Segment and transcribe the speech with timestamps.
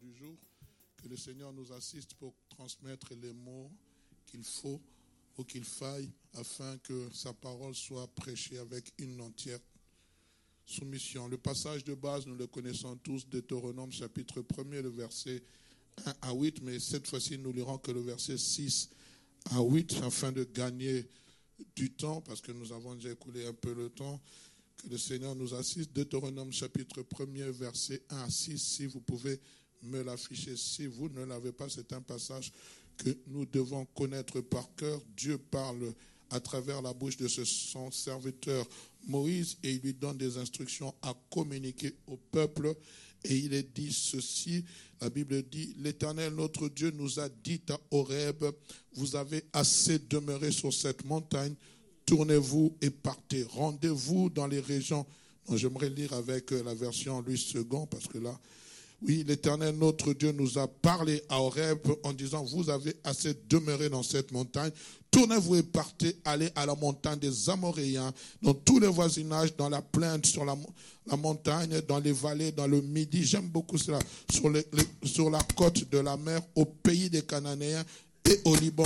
[0.00, 0.36] du jour.
[0.96, 3.70] Que le Seigneur nous assiste pour transmettre les mots
[4.26, 4.80] qu'il faut
[5.36, 9.58] ou qu'il faille afin que sa parole soit prêchée avec une entière
[10.64, 11.26] soumission.
[11.28, 15.42] Le passage de base, nous le connaissons tous, Deutéronome chapitre 1er, le verset
[16.06, 18.90] 1 à 8, mais cette fois-ci, nous lirons que le verset 6
[19.50, 21.08] à 8 afin de gagner
[21.74, 24.20] du temps parce que nous avons déjà écoulé un peu le temps.
[24.76, 25.92] Que le Seigneur nous assiste.
[25.92, 29.40] Deutéronome chapitre 1er, verset 1 à 6, si vous pouvez
[29.82, 30.56] me l'afficher.
[30.56, 32.52] Si vous ne l'avez pas, c'est un passage
[32.96, 35.00] que nous devons connaître par cœur.
[35.16, 35.92] Dieu parle
[36.30, 38.66] à travers la bouche de son serviteur
[39.06, 42.74] Moïse et il lui donne des instructions à communiquer au peuple.
[43.24, 44.64] Et il est dit ceci,
[45.00, 48.44] la Bible dit, l'Éternel notre Dieu nous a dit à Horeb,
[48.94, 51.54] vous avez assez demeuré sur cette montagne,
[52.04, 55.06] tournez-vous et partez, rendez-vous dans les régions.
[55.52, 58.38] J'aimerais lire avec la version Louis II parce que là,
[59.04, 63.88] oui, l'Éternel, notre Dieu, nous a parlé à Horeb en disant, vous avez assez demeuré
[63.88, 64.70] dans cette montagne.
[65.10, 68.12] Tournez-vous et partez, allez à la montagne des Amoréens,
[68.42, 70.56] dans tous les voisinages, dans la plainte, sur la,
[71.16, 73.24] montagne, dans les vallées, dans le midi.
[73.24, 73.98] J'aime beaucoup cela.
[74.30, 77.84] Sur, la côte de la mer, au pays des Cananéens
[78.24, 78.84] et au Liban,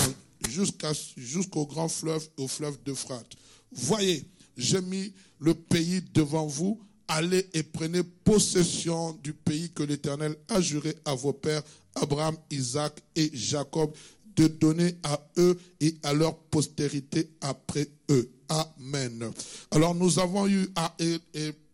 [0.49, 3.33] jusqu'au grand fleuve, au fleuve d'Euphrate.
[3.71, 4.25] Voyez,
[4.57, 10.61] j'ai mis le pays devant vous allez et prenez possession du pays que l'Éternel a
[10.61, 11.63] juré à vos pères,
[11.95, 13.93] Abraham, Isaac et Jacob,
[14.37, 18.31] de donner à eux et à leur postérité après eux.
[18.49, 19.33] Amen.
[19.71, 20.95] Alors nous avons eu à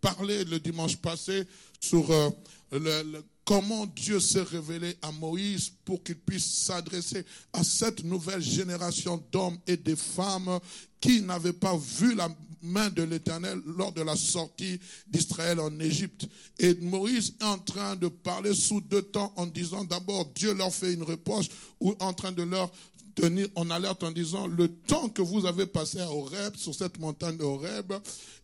[0.00, 1.44] parler le dimanche passé
[1.80, 2.30] sur euh,
[2.72, 9.22] le, comment Dieu s'est révélé à Moïse pour qu'il puisse s'adresser à cette nouvelle génération
[9.32, 10.58] d'hommes et de femmes
[11.00, 12.28] qui n'avaient pas vu la
[12.62, 16.28] main de l'Éternel lors de la sortie d'Israël en Égypte?
[16.58, 20.72] Et Moïse est en train de parler sous deux temps en disant d'abord Dieu leur
[20.72, 21.48] fait une réponse
[21.80, 22.70] ou en train de leur
[23.14, 26.98] tenir en alerte en disant le temps que vous avez passé à Horeb, sur cette
[26.98, 27.92] montagne d'Horeb,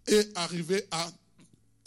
[0.06, 1.10] est arrivé à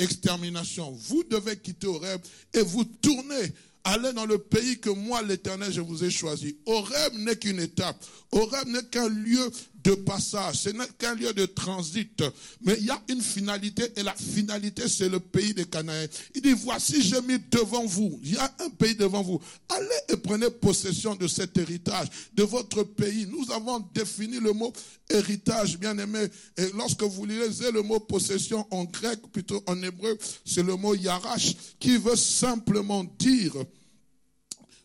[0.01, 0.91] extermination.
[0.91, 2.21] Vous devez quitter Horeb
[2.53, 3.53] et vous tourner
[3.83, 6.55] Allez dans le pays que moi, l'Éternel, je vous ai choisi.
[6.67, 7.97] Horeb n'est qu'une étape.
[8.31, 9.51] Horeb n'est qu'un lieu
[9.83, 12.23] de passage, ce n'est qu'un lieu de transit.
[12.61, 16.07] Mais il y a une finalité et la finalité, c'est le pays des Canaïens.
[16.35, 19.39] Il dit, voici, j'ai mis devant vous, il y a un pays devant vous.
[19.69, 23.27] Allez et prenez possession de cet héritage, de votre pays.
[23.27, 24.71] Nous avons défini le mot
[25.09, 26.27] héritage, bien aimé.
[26.57, 30.95] Et lorsque vous lisez le mot possession en grec, plutôt en hébreu, c'est le mot
[30.95, 33.53] yarash, qui veut simplement dire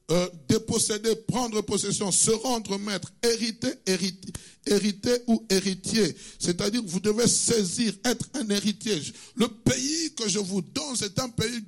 [0.08, 4.32] euh, déposséder, prendre possession, se rendre maître, hériter, hériter,
[4.64, 6.14] hériter ou héritier.
[6.38, 9.03] C'est-à-dire vous devez saisir, être un héritier.
[9.35, 11.64] Le pays que je vous donne, c'est un pays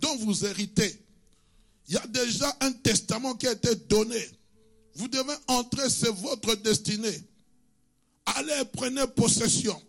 [0.00, 1.02] dont vous héritez.
[1.88, 4.26] Il y a déjà un testament qui a été donné.
[4.94, 7.22] Vous devez entrer, c'est votre destinée.
[8.24, 9.80] Allez, prenez possession.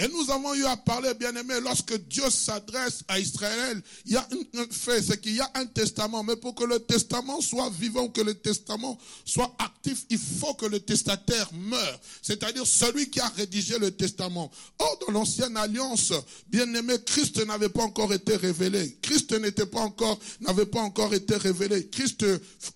[0.00, 4.16] Et nous avons eu à parler, bien aimé, lorsque Dieu s'adresse à Israël, il y
[4.16, 6.22] a un fait, c'est qu'il y a un testament.
[6.22, 10.66] Mais pour que le testament soit vivant, que le testament soit actif, il faut que
[10.66, 12.00] le testataire meure.
[12.22, 14.52] C'est-à-dire celui qui a rédigé le testament.
[14.78, 16.12] Or, dans l'ancienne alliance,
[16.46, 18.98] bien aimé, Christ n'avait pas encore été révélé.
[19.02, 21.88] Christ n'était pas encore, n'avait pas encore été révélé.
[21.88, 22.24] Christ,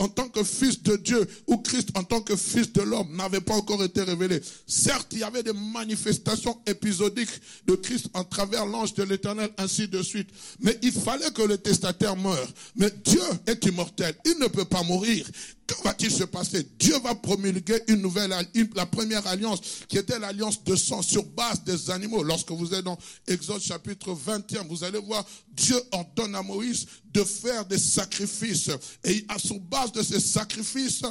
[0.00, 3.40] en tant que fils de Dieu, ou Christ en tant que fils de l'homme, n'avait
[3.40, 4.40] pas encore été révélé.
[4.66, 9.88] Certes, il y avait des manifestations épisodiques de Christ en travers l'ange de l'éternel, ainsi
[9.88, 10.29] de suite.
[10.61, 12.49] Mais il fallait que le testataire meure.
[12.76, 14.14] Mais Dieu est immortel.
[14.25, 15.26] Il ne peut pas mourir.
[15.67, 16.67] Que va-t-il se passer?
[16.79, 18.35] Dieu va promulguer une nouvelle,
[18.75, 22.23] la première alliance qui était l'alliance de sang sur base des animaux.
[22.23, 27.23] Lorsque vous êtes dans Exode chapitre 21, vous allez voir Dieu ordonne à Moïse de
[27.23, 28.70] faire des sacrifices.
[29.05, 31.03] Et à sur base de ces sacrifices,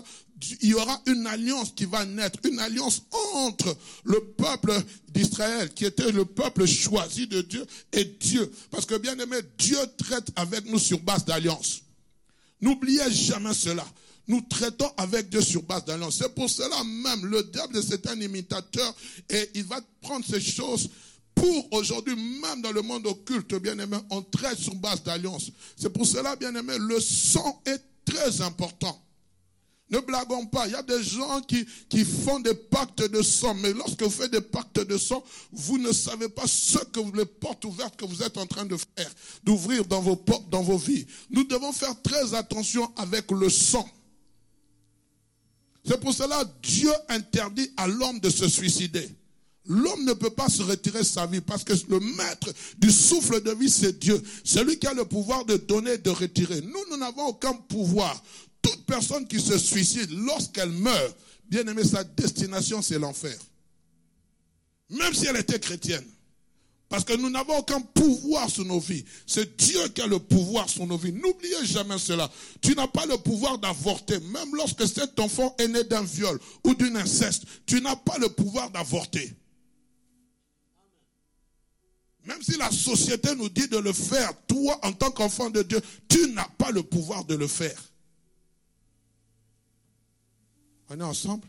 [0.61, 3.03] il y aura une alliance qui va naître, une alliance
[3.33, 4.73] entre le peuple
[5.09, 8.51] d'Israël, qui était le peuple choisi de Dieu, et Dieu.
[8.69, 11.81] Parce que bien aimé, Dieu traite avec nous sur base d'alliance.
[12.61, 13.85] N'oubliez jamais cela.
[14.27, 16.17] Nous traitons avec Dieu sur base d'alliance.
[16.19, 18.95] C'est pour cela même, le diable, c'est un imitateur
[19.29, 20.89] et il va prendre ces choses
[21.33, 25.49] pour aujourd'hui, même dans le monde occulte, bien aimé, on traite sur base d'alliance.
[25.75, 29.01] C'est pour cela, bien aimé, le sang est très important.
[29.91, 30.67] Ne blaguons pas.
[30.67, 31.65] Il y a des gens qui,
[32.05, 33.53] font des pactes de sang.
[33.55, 37.25] Mais lorsque vous faites des pactes de sang, vous ne savez pas ce que les
[37.25, 39.11] portes ouvertes que vous êtes en train de faire,
[39.43, 41.05] d'ouvrir dans vos portes, dans vos vies.
[41.29, 43.88] Nous devons faire très attention avec le sang.
[45.83, 49.09] C'est pour cela Dieu interdit à l'homme de se suicider.
[49.65, 53.51] L'homme ne peut pas se retirer sa vie parce que le maître du souffle de
[53.51, 54.21] vie, c'est Dieu.
[54.44, 56.61] C'est lui qui a le pouvoir de donner et de retirer.
[56.61, 58.23] Nous, nous n'avons aucun pouvoir.
[58.61, 61.17] Toute personne qui se suicide, lorsqu'elle meurt,
[61.49, 63.37] bien aimé, sa destination, c'est l'enfer.
[64.89, 66.05] Même si elle était chrétienne.
[66.91, 69.05] Parce que nous n'avons aucun pouvoir sur nos vies.
[69.25, 71.13] C'est Dieu qui a le pouvoir sur nos vies.
[71.13, 72.29] N'oubliez jamais cela.
[72.61, 74.19] Tu n'as pas le pouvoir d'avorter.
[74.19, 78.27] Même lorsque cet enfant est né d'un viol ou d'une inceste, tu n'as pas le
[78.27, 79.33] pouvoir d'avorter.
[82.25, 85.79] Même si la société nous dit de le faire, toi, en tant qu'enfant de Dieu,
[86.09, 87.81] tu n'as pas le pouvoir de le faire.
[90.93, 91.47] On est ensemble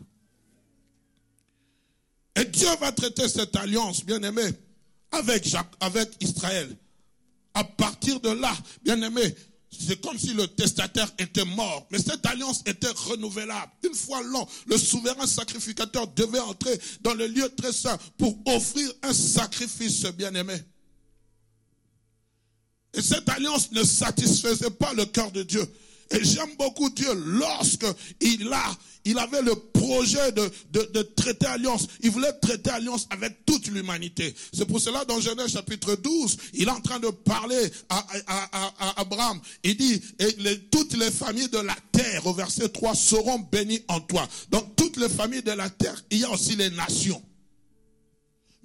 [2.37, 4.43] Et Dieu va traiter cette alliance, bien aimé,
[5.11, 6.73] avec, Jacques, avec Israël.
[7.53, 9.35] À partir de là, bien aimé,
[9.69, 11.85] c'est comme si le testataire était mort.
[11.91, 13.69] Mais cette alliance était renouvelable.
[13.83, 18.89] Une fois l'an, le souverain sacrificateur devait entrer dans le lieu très saint pour offrir
[19.01, 20.55] un sacrifice bien-aimé.
[22.93, 25.67] Et cette alliance ne satisfaisait pas le cœur de Dieu.
[26.11, 27.85] Et j'aime beaucoup Dieu lorsque
[28.21, 31.87] il a, il avait le projet de, de, traiter alliance.
[32.01, 34.33] Il voulait traiter alliance avec toute l'humanité.
[34.53, 39.01] C'est pour cela dans Genèse chapitre 12, il est en train de parler à, à,
[39.01, 39.39] Abraham.
[39.63, 43.99] Il dit, et toutes les familles de la terre, au verset 3, seront bénies en
[43.99, 44.27] toi.
[44.49, 47.21] Dans toutes les familles de la terre, il y a aussi les nations.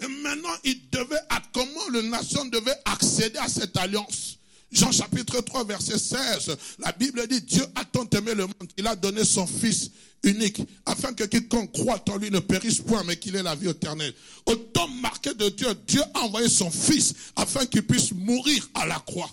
[0.00, 1.16] Mais maintenant, il devait,
[1.52, 4.37] comment le nation devait accéder à cette alliance?
[4.70, 8.86] Jean chapitre 3, verset 16, la Bible dit, Dieu a tant aimé le monde, il
[8.86, 9.90] a donné son Fils
[10.22, 13.68] unique, afin que quiconque croit en lui ne périsse point, mais qu'il ait la vie
[13.68, 14.12] éternelle.
[14.44, 18.86] Au temps marqué de Dieu, Dieu a envoyé son Fils, afin qu'il puisse mourir à
[18.86, 19.30] la croix.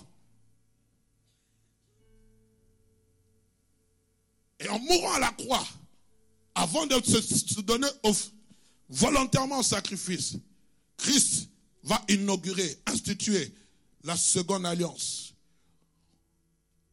[4.60, 5.66] Et en mourant à la croix,
[6.54, 7.88] avant de se donner
[8.88, 10.36] volontairement au sacrifice,
[10.96, 11.50] Christ
[11.82, 13.52] va inaugurer, instituer
[14.02, 15.25] la seconde alliance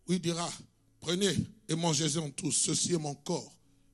[0.08, 0.52] où il dira,
[1.00, 1.36] prenez
[1.68, 3.54] et mangez-en tous, ceci est mon corps.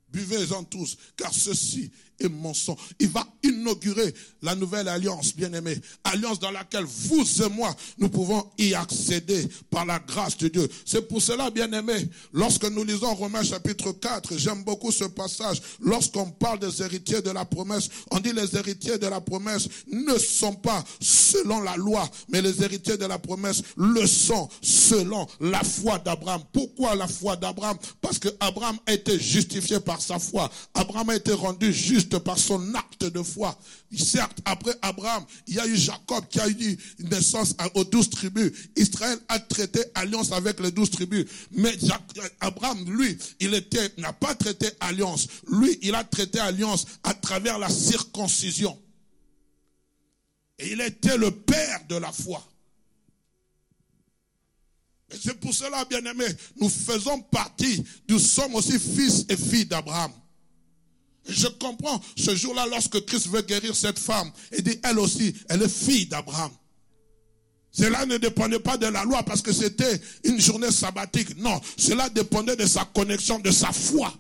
[0.10, 2.77] Buvez-en tous, car ceci et mon sang.
[2.99, 5.77] Il va inaugurer la nouvelle alliance, bien-aimé.
[6.03, 10.69] Alliance dans laquelle vous et moi, nous pouvons y accéder par la grâce de Dieu.
[10.85, 15.61] C'est pour cela, bien-aimé, lorsque nous lisons Romains chapitre 4, j'aime beaucoup ce passage.
[15.81, 20.17] Lorsqu'on parle des héritiers de la promesse, on dit les héritiers de la promesse ne
[20.17, 25.63] sont pas selon la loi, mais les héritiers de la promesse le sont selon la
[25.63, 26.41] foi d'Abraham.
[26.51, 27.77] Pourquoi la foi d'Abraham?
[28.01, 30.49] Parce que Abraham a été justifié par sa foi.
[30.73, 33.58] Abraham a été rendu juste par son acte de foi.
[33.96, 38.51] Certes, après Abraham, il y a eu Jacob qui a eu naissance aux douze tribus.
[38.75, 41.25] Israël a traité alliance avec les douze tribus.
[41.51, 41.75] Mais
[42.39, 45.28] Abraham, lui, il était, n'a pas traité alliance.
[45.48, 48.78] Lui, il a traité alliance à travers la circoncision.
[50.60, 52.46] Et il était le père de la foi.
[55.12, 56.25] Et c'est pour cela, bien aimé,
[56.60, 60.12] nous faisons partie, nous sommes aussi fils et filles d'Abraham.
[61.27, 65.61] Je comprends ce jour-là lorsque Christ veut guérir cette femme et dit elle aussi, elle
[65.61, 66.51] est fille d'Abraham.
[67.71, 71.38] Cela ne dépendait pas de la loi parce que c'était une journée sabbatique.
[71.38, 74.13] Non, cela dépendait de sa connexion, de sa foi.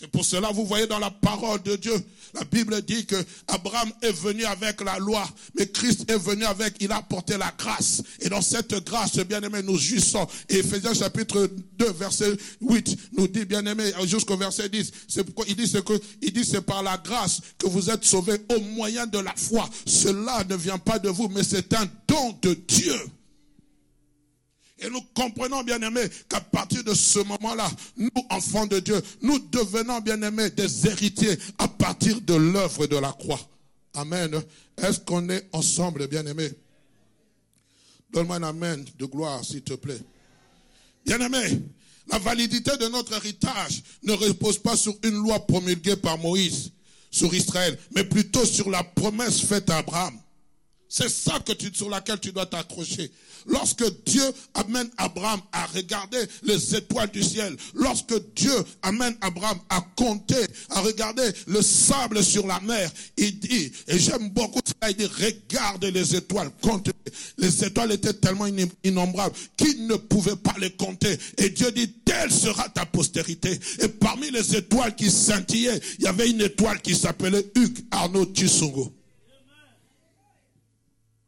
[0.00, 1.92] C'est pour cela, vous voyez dans la parole de Dieu,
[2.32, 3.16] la Bible dit que
[3.48, 7.52] Abraham est venu avec la loi, mais Christ est venu avec, il a apporté la
[7.58, 8.00] grâce.
[8.20, 10.24] Et dans cette grâce, bien aimé, nous jouissons.
[10.48, 15.46] Et Ephésiens chapitre 2, verset 8, nous dit, bien aimé, jusqu'au verset 10, c'est pourquoi
[15.48, 18.60] il dit ce que, il dit c'est par la grâce que vous êtes sauvés au
[18.60, 19.68] moyen de la foi.
[19.84, 22.94] Cela ne vient pas de vous, mais c'est un don de Dieu.
[24.80, 29.38] Et nous comprenons, bien aimés, qu'à partir de ce moment-là, nous, enfants de Dieu, nous
[29.38, 33.40] devenons, bien aimés, des héritiers à partir de l'œuvre de la croix.
[33.94, 34.40] Amen.
[34.76, 36.52] Est-ce qu'on est ensemble, bien aimés?
[38.12, 40.00] Donne-moi un amen de gloire, s'il te plaît.
[41.04, 41.60] Bien aimé,
[42.10, 46.72] La validité de notre héritage ne repose pas sur une loi promulguée par Moïse
[47.10, 50.18] sur Israël, mais plutôt sur la promesse faite à Abraham.
[50.88, 53.10] C'est ça que tu, sur laquelle tu dois t'accrocher.
[53.46, 54.22] Lorsque Dieu
[54.54, 58.52] amène Abraham à regarder les étoiles du ciel, lorsque Dieu
[58.82, 64.30] amène Abraham à compter, à regarder le sable sur la mer, il dit, et j'aime
[64.30, 66.90] beaucoup ça, il dit, regarde les étoiles, compte.
[67.36, 68.46] Les étoiles étaient tellement
[68.82, 71.18] innombrables qu'il ne pouvait pas les compter.
[71.36, 73.58] Et Dieu dit, telle sera ta postérité.
[73.80, 78.26] Et parmi les étoiles qui scintillaient, il y avait une étoile qui s'appelait Hugues Arnaud
[78.26, 78.97] Tissongo.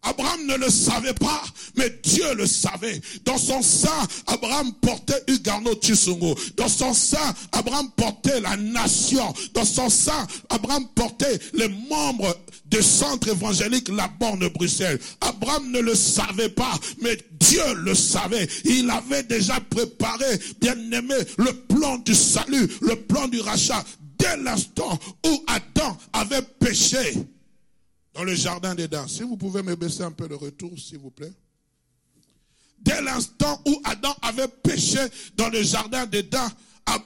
[0.02, 1.42] Abraham ne le savait pas,
[1.76, 3.00] mais Dieu le savait.
[3.25, 6.35] Dans son sein, Abraham portait Ugarno Chisungo.
[6.57, 9.33] Dans son sein, Abraham portait la nation.
[9.52, 12.35] Dans son sein, Abraham portait les membres
[12.66, 14.99] du centre évangélique La Borne Bruxelles.
[15.21, 18.49] Abraham ne le savait pas, mais Dieu le savait.
[18.64, 23.85] Il avait déjà préparé, bien aimé, le plan du salut, le plan du rachat,
[24.19, 27.26] dès l'instant où Adam avait péché
[28.14, 29.07] dans le jardin d'Éden.
[29.09, 31.33] Si vous pouvez me baisser un peu le retour, s'il vous plaît.
[32.81, 34.99] Dès l'instant où Adam avait péché
[35.37, 36.49] dans le jardin d'Éden,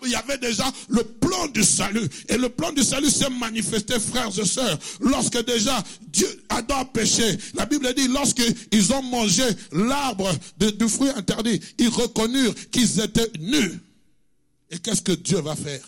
[0.04, 2.08] il y avait déjà le plan du salut.
[2.28, 6.84] Et le plan du salut s'est manifesté, frères et sœurs, lorsque déjà Dieu, Adam a
[6.87, 7.37] péché.
[7.54, 13.80] La Bible dit, lorsqu'ils ont mangé l'arbre du fruit interdit, ils reconnurent qu'ils étaient nus.
[14.70, 15.87] Et qu'est-ce que Dieu va faire?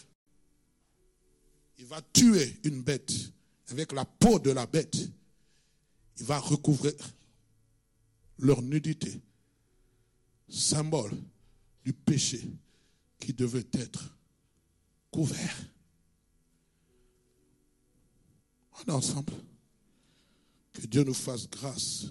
[1.79, 3.13] Il va tuer une bête
[3.71, 4.97] avec la peau de la bête,
[6.19, 6.95] il va recouvrir
[8.39, 9.21] leur nudité,
[10.49, 11.13] symbole
[11.85, 12.43] du péché
[13.19, 14.17] qui devait être
[15.11, 15.57] couvert.
[18.79, 19.33] On est ensemble.
[20.73, 22.07] Que Dieu nous fasse grâce.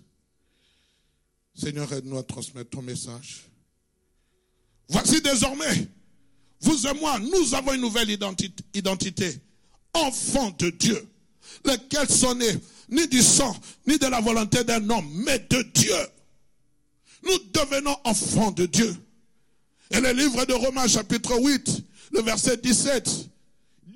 [1.53, 3.45] Seigneur, aide-nous à transmettre ton message.
[4.89, 5.88] Voici désormais,
[6.62, 9.39] vous et moi, nous avons une nouvelle identité, identité
[9.93, 11.07] enfant de Dieu
[11.63, 12.59] lesquels sont nés
[12.89, 13.55] ni du sang,
[13.87, 15.95] ni de la volonté d'un homme, mais de Dieu.
[17.23, 18.95] Nous devenons enfants de Dieu.
[19.91, 23.09] Et le livre de Romains chapitre 8, le verset 17,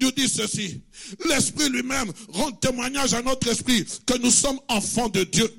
[0.02, 0.82] nous dit ceci.
[1.28, 5.52] L'Esprit lui-même rend témoignage à notre esprit que nous sommes enfants de Dieu.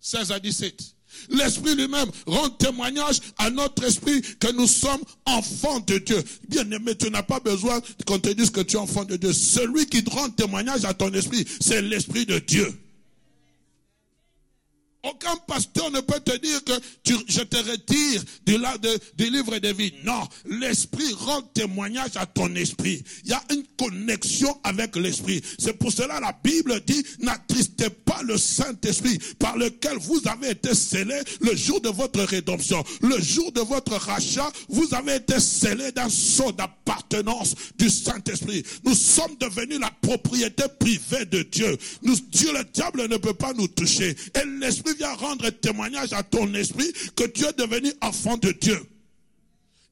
[0.00, 0.97] 16 à 17.
[1.30, 6.22] L'Esprit lui-même rend témoignage à notre esprit que nous sommes enfants de Dieu.
[6.48, 9.32] Bien aimé, tu n'as pas besoin qu'on te dise que tu es enfant de Dieu.
[9.32, 12.72] Celui qui rend témoignage à ton esprit, c'est l'Esprit de Dieu.
[15.04, 16.72] Aucun pasteur ne peut te dire que
[17.28, 19.94] je te retire du, livre de vie.
[20.04, 23.04] Non, l'esprit rend témoignage à ton esprit.
[23.22, 25.40] Il y a une connexion avec l'esprit.
[25.56, 30.74] C'est pour cela la Bible dit, n'attristez pas le Saint-Esprit par lequel vous avez été
[30.74, 32.82] scellés le jour de votre rédemption.
[33.00, 38.64] Le jour de votre rachat, vous avez été scellés d'un sceau d'appartenance du Saint-Esprit.
[38.84, 41.78] Nous sommes devenus la propriété privée de Dieu.
[42.02, 44.16] Nous, Dieu, le diable ne peut pas nous toucher.
[44.94, 48.78] Vient rendre témoignage à ton esprit que tu es devenu enfant de Dieu.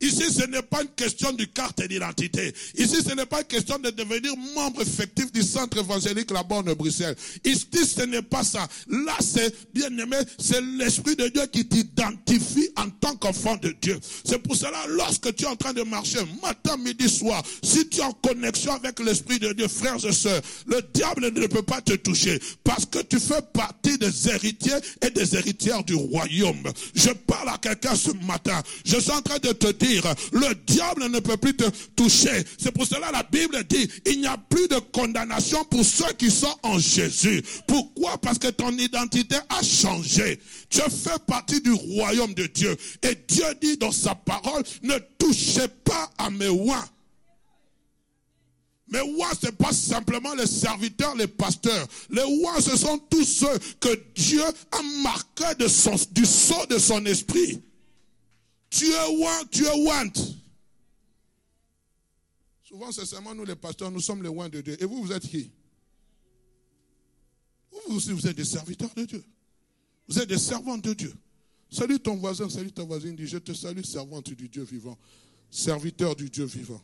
[0.00, 2.53] Ici, ce n'est pas une question du carte d'identité.
[2.76, 6.75] Ici, ce n'est pas une question de devenir membre effectif du centre évangélique La Borne
[6.75, 7.17] Bruxelles.
[7.45, 8.69] Ici, ce n'est pas ça.
[8.88, 13.99] Là, c'est, bien aimé, c'est l'Esprit de Dieu qui t'identifie en tant qu'enfant de Dieu.
[14.25, 18.00] C'est pour cela, lorsque tu es en train de marcher, matin, midi, soir, si tu
[18.00, 21.81] es en connexion avec l'Esprit de Dieu, frères et sœurs, le diable ne peut pas
[21.81, 26.71] te toucher parce que tu fais partie des héritiers et des héritières du royaume.
[26.95, 28.62] Je parle à quelqu'un ce matin.
[28.85, 29.86] Je suis en train de te dire
[30.33, 31.64] le diable ne peut plus te
[31.95, 32.45] toucher.
[32.59, 36.31] C'est pour cela la Bible dit, il n'y a plus de condamnation pour ceux qui
[36.31, 37.43] sont en Jésus.
[37.66, 38.19] Pourquoi?
[38.19, 40.40] Parce que ton identité a changé.
[40.69, 42.76] Tu fais partie du royaume de Dieu.
[43.02, 46.85] Et Dieu dit dans sa parole, ne touchez pas à mes oins.
[48.88, 51.87] Mais ouins, ce n'est pas simplement les serviteurs, les pasteurs.
[52.09, 57.62] Les ouins, ce sont tous ceux que Dieu a marqués du sceau de son esprit.
[58.76, 60.12] Tu es want, tu es want.
[62.62, 64.76] Souvent, c'est seulement nous les pasteurs, nous sommes les oins de Dieu.
[64.83, 65.50] Et vous, vous êtes qui?
[67.71, 69.25] Vous aussi, vous êtes des serviteurs de Dieu.
[70.06, 71.14] Vous êtes des servantes de Dieu.
[71.71, 74.99] Salut ton voisin, salut ta voisine, dit, je te salue, servante du Dieu vivant,
[75.50, 76.83] serviteur du Dieu vivant.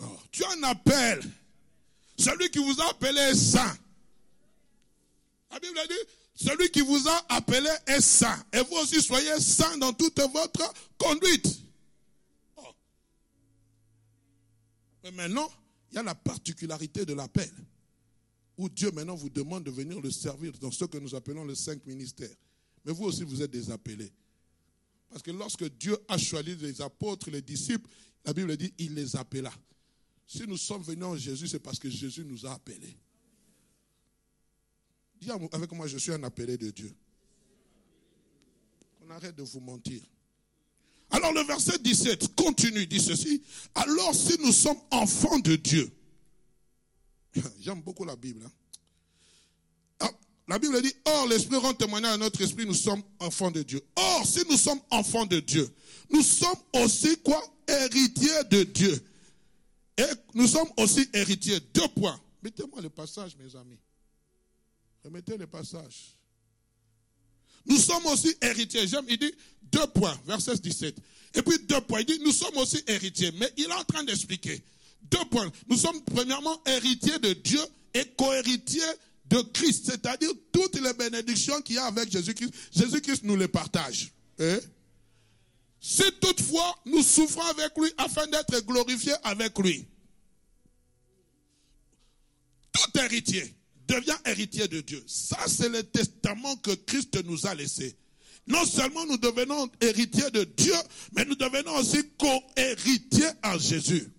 [0.00, 1.28] Oh, tu en appelles.
[2.16, 3.76] Celui qui vous a appelé est saint.
[5.50, 8.44] La Bible dit, celui qui vous a appelé est saint.
[8.52, 11.48] Et vous aussi soyez saint dans toute votre conduite.
[12.56, 12.62] Oh.
[15.02, 15.50] Mais maintenant,
[15.90, 17.50] il y a la particularité de l'appel.
[18.56, 21.56] Où Dieu maintenant vous demande de venir le servir dans ce que nous appelons les
[21.56, 22.36] cinq ministères.
[22.84, 24.12] Mais vous aussi, vous êtes des appelés.
[25.10, 27.88] Parce que lorsque Dieu a choisi les apôtres, les disciples,
[28.24, 29.52] la Bible dit, il les appela.
[30.24, 32.96] Si nous sommes venus en Jésus, c'est parce que Jésus nous a appelés.
[35.20, 36.92] Dis avec moi, je suis un appelé de Dieu.
[39.04, 40.00] On arrête de vous mentir.
[41.10, 43.42] Alors le verset 17 continue, dit ceci.
[43.74, 45.90] Alors si nous sommes enfants de Dieu,
[47.60, 48.42] j'aime beaucoup la Bible.
[48.44, 48.52] Hein.
[50.00, 50.10] Ah,
[50.46, 53.80] la Bible dit, or l'Esprit rend témoignage à notre esprit, nous sommes enfants de Dieu.
[53.96, 55.68] Or, si nous sommes enfants de Dieu,
[56.10, 57.42] nous sommes aussi quoi?
[57.66, 59.02] Héritiers de Dieu.
[59.98, 61.60] Et nous sommes aussi héritiers.
[61.74, 62.18] Deux points.
[62.42, 63.78] Mettez-moi le passage, mes amis.
[65.04, 66.18] Remettez le passage.
[67.66, 68.86] Nous sommes aussi héritiers.
[68.86, 70.96] J'aime, il dit deux points, verset 17.
[71.34, 73.32] Et puis deux points, il dit nous sommes aussi héritiers.
[73.32, 74.62] Mais il est en train d'expliquer.
[75.02, 75.50] Deux points.
[75.68, 77.60] Nous sommes premièrement héritiers de Dieu
[77.94, 78.82] et co-héritiers
[79.26, 79.86] de Christ.
[79.86, 82.52] C'est-à-dire toutes les bénédictions qu'il y a avec Jésus-Christ.
[82.74, 84.12] Jésus-Christ nous les partage.
[84.38, 84.58] Eh?
[85.80, 89.86] Si toutefois nous souffrons avec lui afin d'être glorifiés avec lui.
[92.72, 93.57] Tout héritier
[93.88, 95.02] devient héritier de Dieu.
[95.06, 97.96] Ça, c'est le testament que Christ nous a laissé.
[98.46, 100.74] Non seulement nous devenons héritiers de Dieu,
[101.14, 104.10] mais nous devenons aussi co-héritiers en Jésus.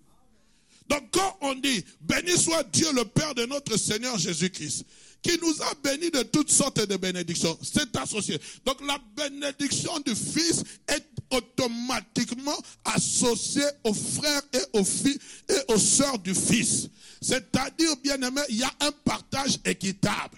[0.88, 4.86] Donc quand on dit, béni soit Dieu le Père de notre Seigneur Jésus-Christ,
[5.22, 8.40] qui nous a bénis de toutes sortes de bénédictions, c'est associé.
[8.66, 15.78] Donc la bénédiction du Fils est automatiquement associée aux frères et aux filles et aux
[15.78, 16.90] sœurs du Fils.
[17.22, 20.38] C'est-à-dire, bien aimé, il y a un partage équitable.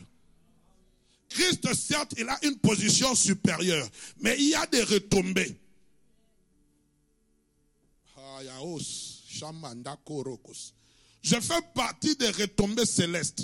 [1.30, 3.88] Christ, certes, il a une position supérieure,
[4.20, 5.58] mais il y a des retombées.
[11.22, 13.44] Je fais partie des retombées célestes.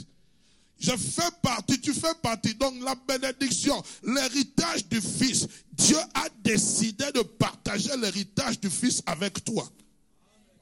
[0.79, 2.53] Je fais partie, tu fais partie.
[2.55, 5.47] Donc la bénédiction, l'héritage du Fils.
[5.71, 9.67] Dieu a décidé de partager l'héritage du Fils avec toi.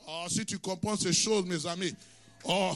[0.08, 1.94] Oh, si tu comprends ces choses, mes amis,
[2.47, 2.71] Oh,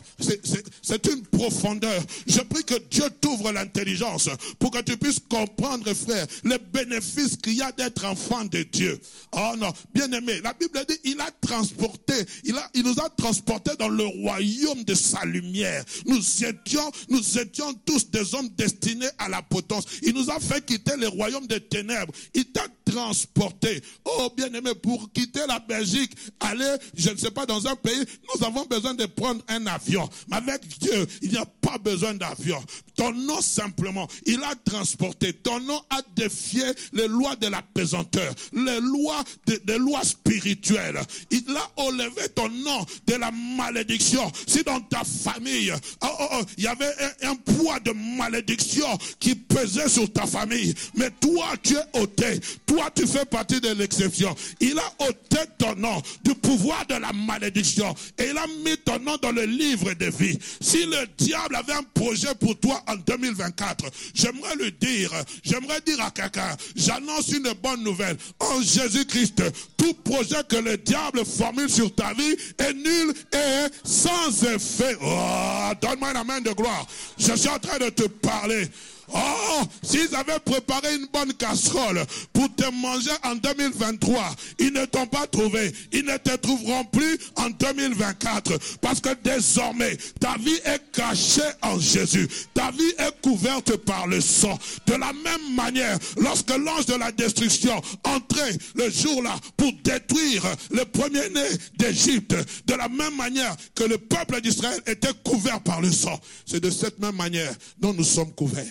[0.82, 2.02] c'est une profondeur.
[2.28, 7.54] Je prie que Dieu t'ouvre l'intelligence pour que tu puisses comprendre, frère, les bénéfices qu'il
[7.54, 9.00] y a d'être enfant de Dieu.
[9.32, 13.72] Oh non, bien aimé, la Bible dit, il a transporté, il, il nous a transporté
[13.78, 15.84] dans le royaume de sa lumière.
[16.06, 19.86] Nous étions, nous étions tous des hommes destinés à la potence.
[20.04, 22.14] Il nous a fait quitter le royaume des ténèbres.
[22.34, 23.82] Il t'a transporté.
[24.06, 28.04] Oh, bien aimé, pour quitter la Belgique, aller, je ne sais pas, dans un pays,
[28.36, 30.10] nous avons besoin de prendre un avion.
[30.30, 32.62] Mais avec Dieu, il n'y a pas besoin d'avion.
[32.96, 35.34] Ton nom simplement, il a transporté.
[35.34, 41.00] Ton nom a défié les lois de la pesanteur, les lois des lois spirituelles.
[41.32, 44.30] Il a enlevé ton nom de la malédiction.
[44.48, 46.94] Si dans ta famille, oh, oh, oh, il y avait
[47.24, 52.40] un, poids de malédiction qui pesait sur ta famille, mais toi tu es ôté.
[52.70, 54.36] Toi tu fais partie de l'exception.
[54.60, 59.00] Il a ôté ton nom du pouvoir de la malédiction et il a mis ton
[59.00, 60.38] nom dans le livre de vie.
[60.62, 65.12] Si le diable avait un projet pour toi en 2024, j'aimerais le dire,
[65.44, 68.18] j'aimerais dire à quelqu'un, j'annonce une bonne nouvelle.
[68.40, 69.42] En Jésus-Christ,
[69.76, 74.96] tout projet que le diable formule sur ta vie est nul et sans effet.
[75.02, 76.86] Oh, donne-moi la main de gloire.
[77.18, 78.68] Je suis en train de te parler.
[79.14, 85.08] Oh, s'ils avaient préparé une bonne casserole pour te manger en 2023, ils ne t'ont
[85.08, 85.74] pas trouvé.
[85.92, 88.58] Ils ne te trouveront plus en 2024.
[88.82, 92.28] Parce que désormais, ta vie est cachée en Jésus.
[92.54, 94.58] Ta vie est couverte par le sang.
[94.86, 100.86] De la même manière, lorsque l'ange de la destruction entrait le jour-là pour détruire le
[100.86, 101.46] premier-né
[101.78, 106.60] d'Égypte, de la même manière que le peuple d'Israël était couvert par le sang, c'est
[106.60, 108.66] de cette même manière dont nous sommes couverts.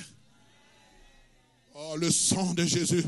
[1.81, 3.05] Oh, le sang de Jésus.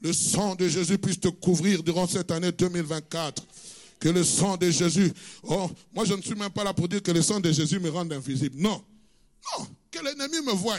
[0.00, 3.46] Le sang de Jésus puisse te couvrir durant cette année 2024.
[4.00, 5.12] Que le sang de Jésus.
[5.44, 7.78] Oh, moi je ne suis même pas là pour dire que le sang de Jésus
[7.78, 8.56] me rende invisible.
[8.58, 8.84] Non.
[9.58, 9.68] Non.
[9.88, 10.78] Que l'ennemi me voie.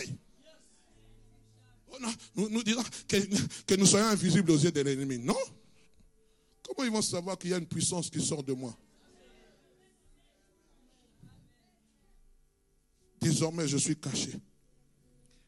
[1.93, 1.97] Oh,
[2.35, 2.63] nous, nous
[3.07, 5.17] que nous soyons invisibles aux yeux de l'ennemi.
[5.17, 5.37] Non.
[6.63, 8.75] Comment ils vont savoir qu'il y a une puissance qui sort de moi?
[13.21, 14.31] Désormais, je suis caché.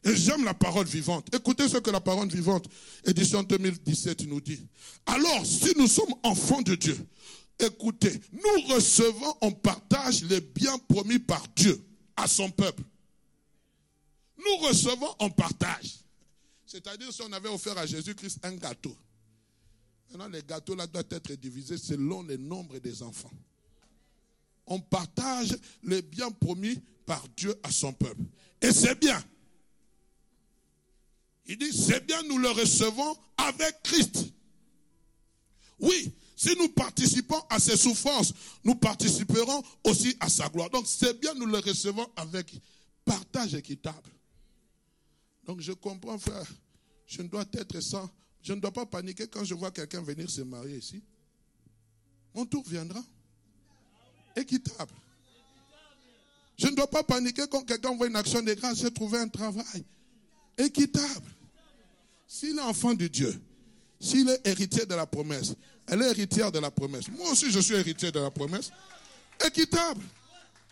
[0.04, 1.34] Et j'aime la parole vivante.
[1.34, 2.68] Écoutez ce que la parole vivante,
[3.06, 4.60] édition 2017, nous dit.
[5.06, 6.96] Alors, si nous sommes enfants de Dieu,
[7.58, 11.82] écoutez, nous recevons en partage les biens promis par Dieu
[12.16, 12.82] à son peuple.
[14.36, 16.00] Nous recevons en partage.
[16.66, 18.94] C'est-à-dire si on avait offert à Jésus-Christ un gâteau.
[20.10, 23.32] Maintenant, les gâteaux là doivent être divisés selon le nombre des enfants.
[24.66, 28.22] On partage les biens promis par Dieu à son peuple.
[28.60, 29.22] Et c'est bien.
[31.46, 34.24] Il dit, c'est bien, nous le recevons avec Christ.
[35.78, 38.32] Oui, si nous participons à ses souffrances,
[38.64, 40.70] nous participerons aussi à sa gloire.
[40.70, 42.52] Donc c'est bien, nous le recevons avec
[43.04, 44.10] partage équitable.
[45.44, 46.46] Donc je comprends, frère,
[47.06, 48.08] je ne dois être sans,
[48.42, 51.02] je ne dois pas paniquer quand je vois quelqu'un venir se marier ici.
[52.34, 53.02] Mon tour viendra.
[54.36, 54.92] Équitable.
[56.56, 59.28] Je ne dois pas paniquer quand quelqu'un voit une action de grâce, j'ai trouvé un
[59.28, 59.84] travail.
[60.58, 61.30] Équitable.
[62.26, 63.40] S'il est enfant de Dieu,
[64.00, 65.54] s'il est héritier de la promesse,
[65.86, 67.04] elle est héritière de la promesse.
[67.08, 68.70] Moi aussi, je suis héritier de la promesse.
[69.44, 70.02] Équitable.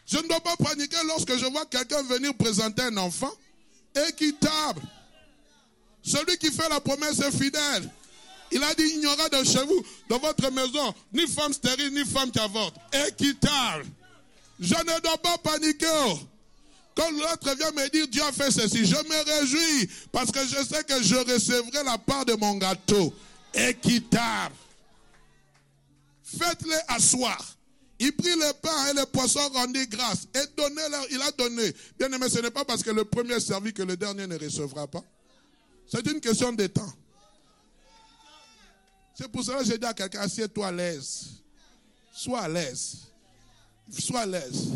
[0.07, 3.33] Je ne dois pas paniquer lorsque je vois quelqu'un venir présenter un enfant.
[4.09, 4.83] Équitable.
[6.03, 7.88] Celui qui fait la promesse est fidèle.
[8.51, 11.92] Il a dit, il n'y aura de chez vous, dans votre maison, ni femme stérile,
[11.95, 12.75] ni femme qui avorte.
[13.09, 13.87] Équitable.
[14.61, 16.27] Je ne dois pas paniquer.
[16.94, 20.62] Quand l'autre vient me dire, Dieu a fait ceci, je me réjouis parce que je
[20.64, 23.14] sais que je recevrai la part de mon gâteau.
[23.55, 24.55] Équitable.
[26.22, 27.57] Faites-les asseoir.
[27.98, 31.07] Il prit le pain et les poissons rendit grâce et donnez-leur.
[31.11, 31.72] Il a donné.
[31.98, 34.87] Bien aimé, ce n'est pas parce que le premier servi que le dernier ne recevra
[34.87, 35.05] pas.
[35.87, 36.92] C'est une question de temps.
[39.14, 41.26] C'est pour cela que j'ai dit à quelqu'un, assieds-toi à l'aise.
[42.14, 42.96] Sois à l'aise.
[43.98, 44.68] Sois à l'aise.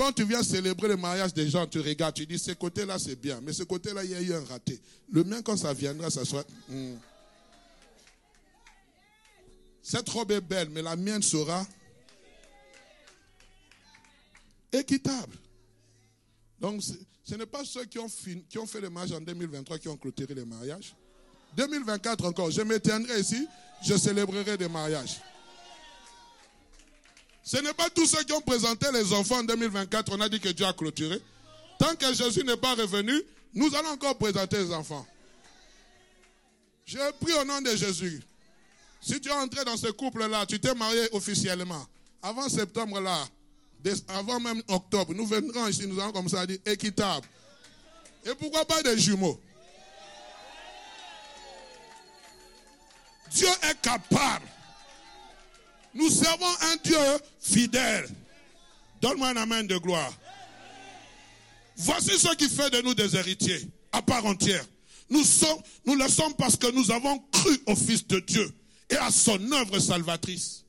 [0.00, 3.16] Quand tu viens célébrer le mariage des gens, tu regardes, tu dis, ce côté-là, c'est
[3.16, 3.38] bien.
[3.42, 4.80] Mais ce côté-là, il y a eu un raté.
[5.12, 6.42] Le mien, quand ça viendra, ça sera...
[6.70, 6.94] Hmm.
[9.82, 11.66] Cette robe est belle, mais la mienne sera
[14.72, 15.36] équitable.
[16.58, 16.82] Donc,
[17.22, 18.08] ce n'est pas ceux qui ont,
[18.48, 20.96] qui ont fait le mariage en 2023 qui ont clôturé le mariage.
[21.58, 23.46] 2024 encore, je m'éteindrai ici,
[23.82, 25.20] je célébrerai des mariages.
[27.42, 30.40] Ce n'est pas tous ceux qui ont présenté les enfants en 2024, on a dit
[30.40, 31.20] que Dieu a clôturé.
[31.78, 33.14] Tant que Jésus n'est pas revenu,
[33.54, 35.06] nous allons encore présenter les enfants.
[36.84, 38.22] Je prie au nom de Jésus.
[39.00, 41.86] Si tu es entré dans ce couple-là, tu t'es marié officiellement.
[42.22, 43.26] Avant septembre là,
[44.08, 47.26] avant même octobre, nous viendrons ici, nous allons comme ça dire équitable.
[48.26, 49.40] Et pourquoi pas des jumeaux?
[53.30, 54.46] Dieu est capable.
[55.94, 56.98] Nous servons un Dieu
[57.40, 58.08] fidèle.
[59.00, 60.12] Donne-moi un amen de gloire.
[61.76, 64.64] Voici ce qui fait de nous des héritiers à part entière.
[65.08, 65.24] Nous,
[65.86, 68.52] nous le sommes parce que nous avons cru au Fils de Dieu
[68.90, 70.64] et à son œuvre salvatrice.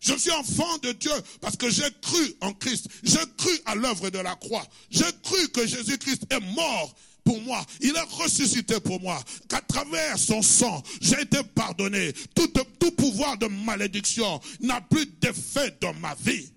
[0.00, 2.88] Je suis enfant de Dieu parce que j'ai cru en Christ.
[3.02, 4.66] J'ai cru à l'œuvre de la croix.
[4.90, 7.64] J'ai cru que Jésus-Christ est mort pour moi.
[7.80, 9.22] Il est ressuscité pour moi.
[9.48, 12.12] Qu'à travers son sang, j'ai été pardonné.
[12.34, 12.50] Tout,
[12.92, 16.52] pouvoir de malédiction n'a plus d'effet dans ma vie.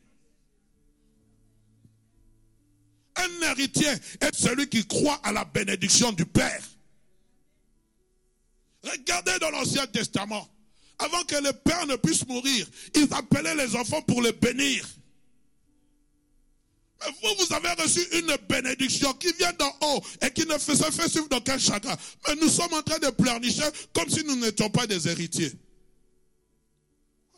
[3.16, 6.62] Un héritier est celui qui croit à la bénédiction du Père.
[8.84, 10.50] Regardez dans l'Ancien Testament.
[11.00, 14.88] Avant que le père ne puisse mourir, ils appelaient les enfants pour les bénir.
[17.22, 21.10] Vous, vous avez reçu une bénédiction qui vient d'en haut et qui ne se fait
[21.10, 21.96] suivre d'aucun chagrin.
[22.28, 23.64] Mais nous sommes en train de pleurnicher
[23.94, 25.52] comme si nous n'étions pas des héritiers.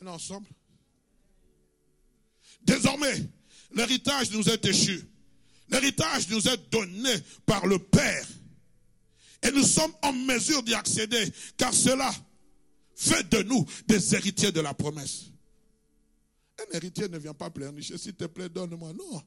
[0.02, 0.48] On est ensemble.
[2.62, 3.28] Désormais,
[3.74, 5.04] l'héritage nous est échu.
[5.70, 8.28] L'héritage nous est donné par le Père.
[9.44, 12.14] Et nous sommes en mesure d'y accéder, car cela
[12.96, 15.26] fait de nous des héritiers de la promesse.
[16.60, 18.94] Un héritier ne vient pas pleurnicher, s'il te plaît, donne-moi.
[18.94, 19.22] Non.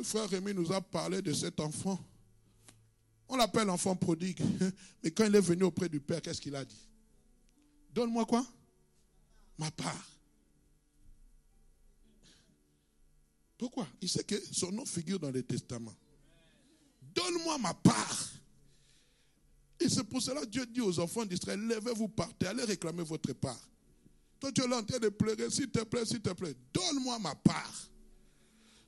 [0.00, 2.02] Le frère Rémi nous a parlé de cet enfant.
[3.28, 4.40] On l'appelle enfant prodigue.
[5.04, 6.88] Mais quand il est venu auprès du Père, qu'est-ce qu'il a dit?
[7.92, 8.46] Donne-moi quoi?
[9.58, 10.08] Ma part.
[13.58, 13.86] Pourquoi?
[14.00, 15.94] Il sait que son nom figure dans les testaments.
[17.14, 18.30] Donne-moi ma part.
[19.80, 23.34] Et c'est pour cela que Dieu dit aux enfants d'Israël, levez-vous, partez, allez réclamer votre
[23.34, 23.68] part.
[24.40, 27.18] Toi, tu es là en train de pleurer, s'il te plaît, s'il te plaît, donne-moi
[27.18, 27.89] ma part.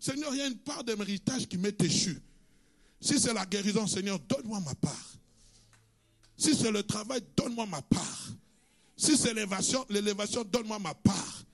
[0.03, 2.21] Seigneur, il y a une part de méritage qui m'est échue.
[3.01, 5.13] Si c'est la guérison, Seigneur, donne-moi ma part.
[6.37, 8.29] Si c'est le travail, donne-moi ma part.
[8.97, 9.87] Si c'est l'élévation,
[10.51, 11.45] donne-moi ma part.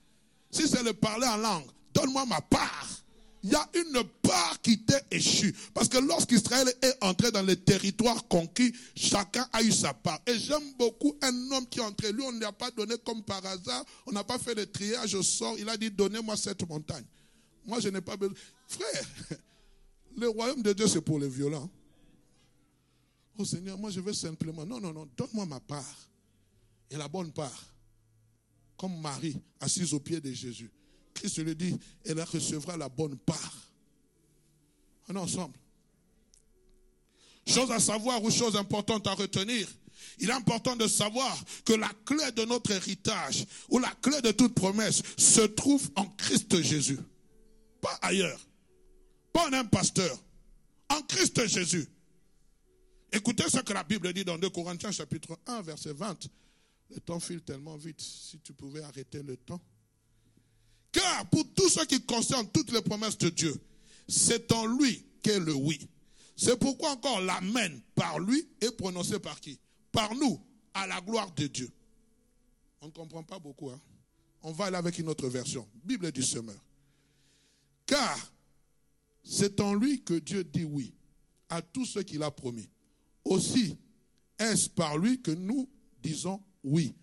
[0.49, 2.87] Si c'est le parler en langue, donne-moi ma part
[3.43, 5.55] il y a une part qui t'est échue.
[5.73, 10.19] Parce que lorsqu'Israël est entré dans les territoires conquis, chacun a eu sa part.
[10.27, 12.11] Et j'aime beaucoup un homme qui est entré.
[12.11, 13.85] Lui, on ne lui a pas donné comme par hasard.
[14.07, 15.55] On n'a pas fait le triage au sort.
[15.57, 17.05] Il a dit, donnez-moi cette montagne.
[17.69, 18.35] Moi, je n'ai pas besoin.
[18.67, 19.09] Frère,
[20.17, 21.69] le royaume de Dieu, c'est pour les violents.
[23.37, 24.65] Oh Seigneur, moi, je veux simplement.
[24.65, 26.09] Non, non, non, donne-moi ma part.
[26.89, 27.65] Et la bonne part.
[28.75, 30.71] Comme Marie, assise au pied de Jésus.
[31.13, 33.71] Christ le dit, elle recevra la bonne part.
[35.07, 35.57] On est ensemble.
[37.45, 39.67] Chose à savoir ou chose importante à retenir.
[40.19, 44.31] Il est important de savoir que la clé de notre héritage ou la clé de
[44.31, 46.99] toute promesse se trouve en Christ Jésus.
[47.81, 48.39] Pas ailleurs.
[49.31, 50.17] Pas en un pasteur.
[50.89, 51.87] En Christ Jésus.
[53.11, 56.29] Écoutez ce que la Bible dit dans 2 Corinthiens chapitre 1 verset 20.
[56.91, 58.01] Le temps file tellement vite.
[58.01, 59.61] Si tu pouvais arrêter le temps.
[60.91, 63.55] Car pour tout ce qui concerne toutes les promesses de Dieu,
[64.07, 65.87] c'est en lui qu'est le oui.
[66.35, 69.59] C'est pourquoi encore l'amen par lui est prononcé par qui?
[69.91, 70.41] Par nous,
[70.73, 71.69] à la gloire de Dieu.
[72.81, 73.69] On ne comprend pas beaucoup.
[73.69, 73.79] Hein?
[74.41, 75.67] On va aller avec une autre version.
[75.83, 76.55] Bible du semeur.
[77.89, 78.31] Car
[79.23, 80.93] c'est en lui que Dieu dit oui
[81.49, 82.69] à tout ce qu'il a promis.
[83.25, 83.75] Aussi,
[84.37, 85.67] est-ce par lui que nous
[85.99, 86.93] disons oui?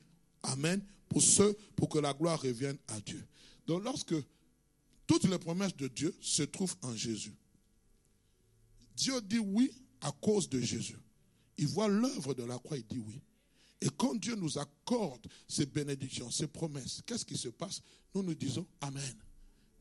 [0.44, 0.81] Amen.
[1.09, 3.27] Pour que la gloire revienne à Dieu.
[3.66, 4.14] Donc lorsque
[5.09, 7.35] toutes les promesses de Dieu se trouvent en Jésus,
[8.96, 9.72] Dieu dit oui
[10.03, 10.99] à cause de Jésus.
[11.59, 13.20] Il voit l'œuvre de la croix, il dit oui.
[13.81, 17.83] Et quand Dieu nous accorde ces bénédictions, ces promesses, qu'est-ce qui se passe?
[18.14, 19.16] Nous nous disons Amen.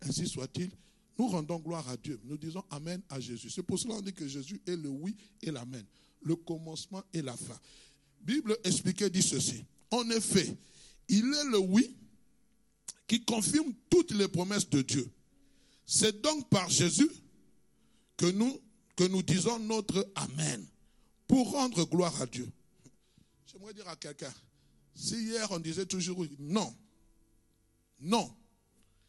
[0.02, 0.72] Ainsi soit-il.
[1.18, 2.20] Nous rendons gloire à Dieu.
[2.26, 3.50] Nous disons Amen à Jésus.
[3.50, 5.84] C'est pour cela qu'on dit que Jésus est le oui et l'Amen.
[6.22, 7.58] Le commencement et la fin.
[8.22, 9.64] Bible expliquée dit ceci.
[9.92, 10.58] En effet,
[11.08, 11.96] il est le oui
[13.08, 15.10] qui confirme toutes les promesses de Dieu.
[15.86, 17.10] C'est donc par Jésus
[18.18, 20.66] que nous, disons notre Amen
[21.28, 22.50] pour rendre gloire à Dieu.
[23.46, 24.34] J'aimerais dire à quelqu'un,
[24.96, 26.76] si hier on disait toujours non,
[28.00, 28.36] non,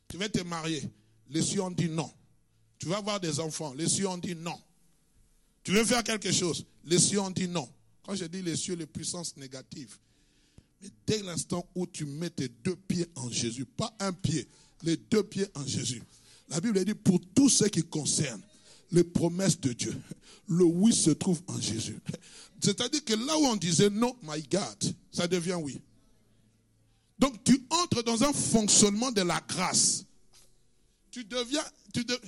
[0.09, 0.83] tu vas te marier,
[1.31, 2.11] les cieux ont dit non.
[2.79, 4.59] Tu vas avoir des enfants, les cieux ont dit non.
[5.63, 7.69] Tu veux faire quelque chose, les cieux ont dit non.
[8.05, 9.99] Quand je dis les cieux, les puissances négatives,
[10.81, 14.47] mais dès l'instant où tu mets tes deux pieds en Jésus, pas un pied,
[14.83, 16.03] les deux pieds en Jésus,
[16.49, 18.41] la Bible dit pour tout ce qui concerne
[18.93, 20.01] les promesses de Dieu,
[20.49, 21.99] le oui se trouve en Jésus.
[22.61, 25.81] C'est-à-dire que là où on disait non, my God, ça devient oui.
[27.19, 30.06] Donc tu entres dans un fonctionnement de la grâce.
[31.17, 32.19] Tu deviens tu de...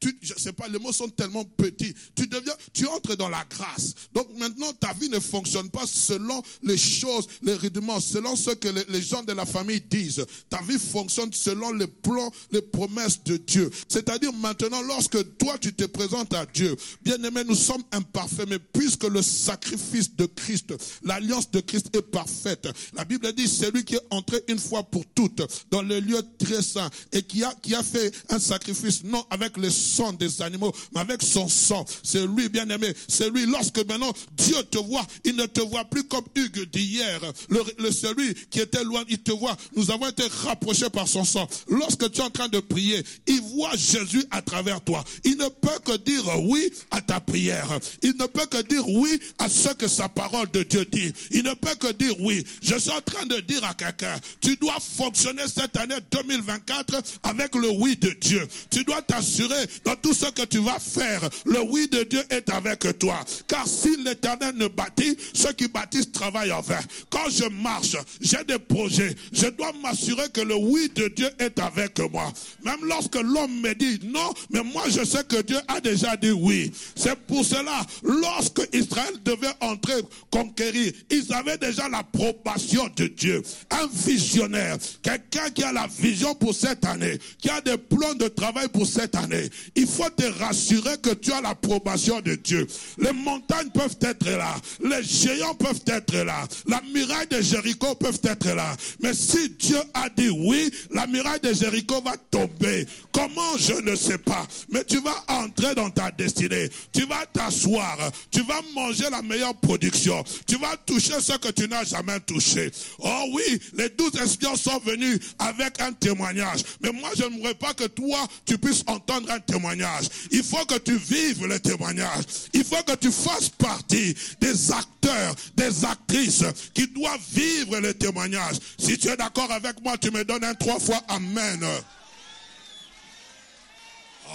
[0.00, 1.94] Tu, je sais pas, les mots sont tellement petits.
[2.14, 3.94] Tu deviens, tu entres dans la grâce.
[4.14, 8.68] Donc maintenant, ta vie ne fonctionne pas selon les choses, les rudiments, selon ce que
[8.68, 10.24] les, gens de la famille disent.
[10.48, 13.70] Ta vie fonctionne selon les plans, les promesses de Dieu.
[13.88, 18.58] C'est-à-dire maintenant, lorsque toi tu te présentes à Dieu, bien aimé, nous sommes imparfaits, mais
[18.58, 23.84] puisque le sacrifice de Christ, l'alliance de Christ est parfaite, la Bible dit, c'est lui
[23.84, 27.52] qui est entré une fois pour toutes dans le lieu très saint et qui a,
[27.62, 31.84] qui a fait un sacrifice, non avec le sang des animaux, mais avec son sang.
[32.02, 32.92] C'est lui, bien aimé.
[33.08, 33.46] C'est lui.
[33.46, 37.20] Lorsque maintenant Dieu te voit, il ne te voit plus comme Hugues d'hier.
[37.48, 39.56] Le, celui qui était loin, il te voit.
[39.76, 41.48] Nous avons été rapprochés par son sang.
[41.68, 45.04] Lorsque tu es en train de prier, il voit Jésus à travers toi.
[45.24, 47.78] Il ne peut que dire oui à ta prière.
[48.02, 51.12] Il ne peut que dire oui à ce que sa parole de Dieu dit.
[51.30, 52.44] Il ne peut que dire oui.
[52.62, 57.54] Je suis en train de dire à quelqu'un, tu dois fonctionner cette année 2024 avec
[57.54, 58.27] le oui de Dieu.
[58.70, 62.48] Tu dois t'assurer dans tout ce que tu vas faire, le oui de Dieu est
[62.50, 63.24] avec toi.
[63.46, 66.80] Car si l'éternel ne bâtit, ceux qui bâtissent travaillent en vain.
[67.10, 69.14] Quand je marche, j'ai des projets.
[69.32, 72.32] Je dois m'assurer que le oui de Dieu est avec moi.
[72.64, 76.30] Même lorsque l'homme me dit non, mais moi je sais que Dieu a déjà dit
[76.30, 76.72] oui.
[76.96, 83.42] C'est pour cela, lorsque Israël devait entrer conquérir, ils avaient déjà l'approbation de Dieu.
[83.70, 88.28] Un visionnaire, quelqu'un qui a la vision pour cette année, qui a des plans de
[88.28, 92.66] travail pour cette année, il faut te rassurer que tu as l'approbation de Dieu.
[92.98, 98.20] Les montagnes peuvent être là, les géants peuvent être là, la muraille de Jéricho peuvent
[98.24, 98.76] être là.
[99.00, 102.86] Mais si Dieu a dit oui, la muraille de Jéricho va tomber.
[103.12, 104.46] Comment je ne sais pas.
[104.68, 106.68] Mais tu vas entrer dans ta destinée.
[106.92, 107.98] Tu vas t'asseoir.
[108.30, 110.22] Tu vas manger la meilleure production.
[110.46, 112.70] Tu vas toucher ce que tu n'as jamais touché.
[112.98, 116.62] Oh oui, les douze espions sont venus avec un témoignage.
[116.80, 118.07] Mais moi, je n'aimerais pas que toi,
[118.44, 120.06] tu puisses entendre un témoignage.
[120.30, 122.24] Il faut que tu vives le témoignage.
[122.52, 126.44] Il faut que tu fasses partie des acteurs, des actrices
[126.74, 128.56] qui doivent vivre le témoignage.
[128.78, 131.64] Si tu es d'accord avec moi, tu me donnes un trois fois Amen.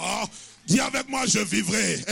[0.00, 0.24] Oh,
[0.66, 2.04] dis avec moi, je vivrai.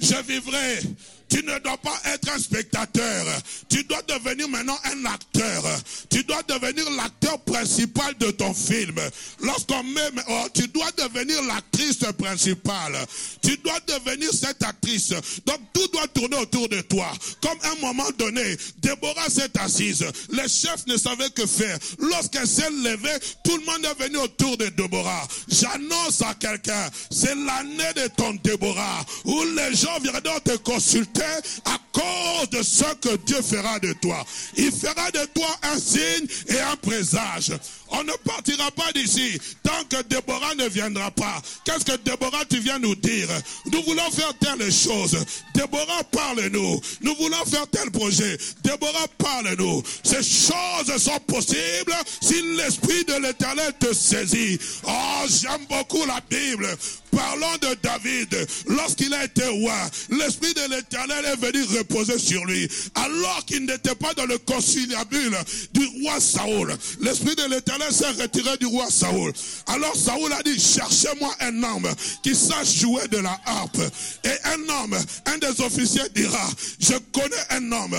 [0.00, 0.80] je vivrai
[1.28, 3.26] Tu ne dois pas être un spectateur.
[3.68, 5.62] Tu dois devenir maintenant un acteur.
[6.08, 8.96] Tu dois devenir l'acteur principal de ton film.
[9.40, 12.96] Lorsqu'on met, oh, tu dois devenir l'actrice principale.
[13.42, 15.10] Tu dois devenir cette actrice.
[15.44, 17.12] Donc tout doit tourner autour de toi.
[17.42, 20.06] Comme à un moment donné, Déborah s'est assise.
[20.30, 21.78] Les chefs ne savaient que faire.
[21.98, 25.28] Lorsqu'elle s'est levée, tout le monde est venu autour de Déborah.
[25.48, 31.17] J'annonce à quelqu'un, c'est l'année de ton Déborah, où les gens viendront te consulter
[31.64, 34.24] à cause de ce que Dieu fera de toi.
[34.56, 37.52] Il fera de toi un signe et un présage.
[37.90, 41.40] On ne partira pas d'ici tant que Déborah ne viendra pas.
[41.64, 43.28] Qu'est-ce que Déborah tu viens nous dire?
[43.72, 45.16] Nous voulons faire telle chose.
[45.54, 46.80] Déborah parle-nous.
[47.00, 48.36] Nous voulons faire tel projet.
[48.62, 49.82] Déborah parle-nous.
[50.02, 54.58] Ces choses sont possibles si l'esprit de l'éternel te saisit.
[54.86, 56.68] Oh, j'aime beaucoup la Bible.
[57.10, 58.46] Parlons de David.
[58.66, 59.74] Lorsqu'il a été roi,
[60.10, 62.68] l'esprit de l'éternel est venu reposer sur lui.
[62.94, 65.36] Alors qu'il n'était pas dans le conciliabule
[65.72, 66.76] du roi Saoul.
[67.00, 69.32] L'esprit de l'éternel s'est retiré du roi Saoul.
[69.66, 71.88] Alors Saoul a dit, cherchez-moi un homme
[72.22, 73.80] qui sache jouer de la harpe.
[74.24, 76.48] Et un homme, un des officiers dira,
[76.80, 77.98] je connais un homme,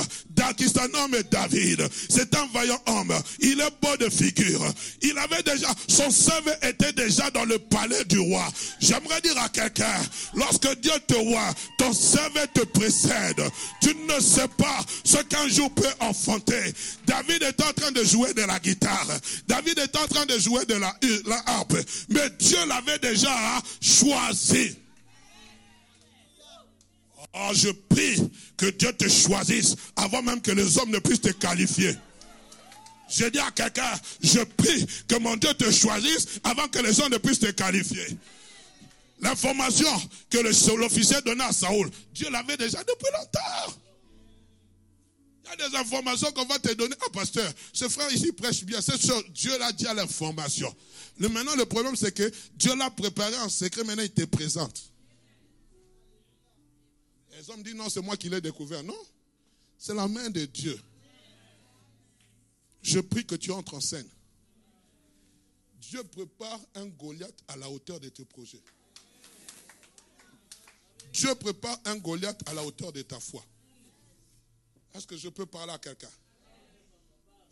[0.55, 1.87] qui un homme David.
[2.09, 3.13] C'est un vaillant homme.
[3.39, 4.65] Il est beau de figure.
[5.01, 8.47] Il avait déjà, son CV était déjà dans le palais du roi.
[8.79, 9.99] J'aimerais dire à quelqu'un,
[10.33, 13.41] lorsque Dieu te voit, ton CV te précède.
[13.81, 16.73] Tu ne sais pas ce qu'un jour peut enfanter.
[17.05, 19.07] David est en train de jouer de la guitare.
[19.47, 20.95] David est en train de jouer de la,
[21.45, 21.77] harpe.
[22.09, 23.35] Mais Dieu l'avait déjà
[23.81, 24.75] choisi.
[27.33, 31.29] Oh, je prie que Dieu te choisisse avant même que les hommes ne puissent te
[31.29, 31.95] qualifier.
[33.09, 37.11] Je dis à quelqu'un, je prie que mon Dieu te choisisse avant que les hommes
[37.11, 38.17] ne puissent te qualifier.
[39.21, 39.91] L'information
[40.29, 40.37] que
[40.77, 43.75] l'officier donnait à Saoul, Dieu l'avait déjà depuis longtemps.
[45.57, 46.95] Des informations qu'on va te donner.
[47.01, 48.81] Ah, pasteur, ce frère ici prêche bien.
[48.81, 50.73] C'est sûr, Dieu l'a dit à l'information.
[51.17, 53.83] Maintenant, le problème, c'est que Dieu l'a préparé en secret.
[53.83, 54.91] Maintenant, il te présente.
[57.37, 58.83] Les hommes disent non, c'est moi qui l'ai découvert.
[58.83, 58.97] Non,
[59.77, 60.79] c'est la main de Dieu.
[62.81, 64.07] Je prie que tu entres en scène.
[65.81, 68.61] Dieu prépare un Goliath à la hauteur de tes projets.
[71.11, 73.43] Dieu prépare un Goliath à la hauteur de ta foi.
[74.99, 76.09] Est-ce que je peux parler à quelqu'un?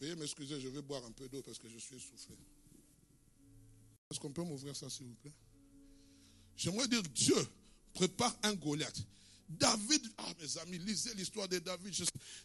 [0.02, 2.36] Veuillez m'excuser, je vais boire un peu d'eau parce que je suis essoufflé.
[4.12, 5.32] Est-ce qu'on peut m'ouvrir ça, s'il vous plaît?
[6.58, 7.38] J'aimerais dire, Dieu
[7.94, 9.02] prépare un Goliath.
[9.48, 11.96] David, ah mes amis, lisez l'histoire de David.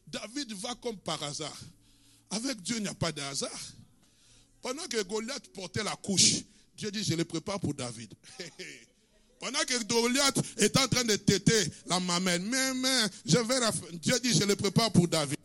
[0.07, 1.61] David va comme par hasard.
[2.31, 3.61] Avec Dieu, il n'y a pas de hasard.
[4.61, 6.45] Pendant que Goliath portait la couche,
[6.77, 8.15] Dieu dit, je le prépare pour David.
[9.43, 11.53] Pendant que Goliath est en train de téter
[11.87, 13.59] la mamelle, mais, je vais
[13.95, 15.37] Dieu dit, je le prépare pour David.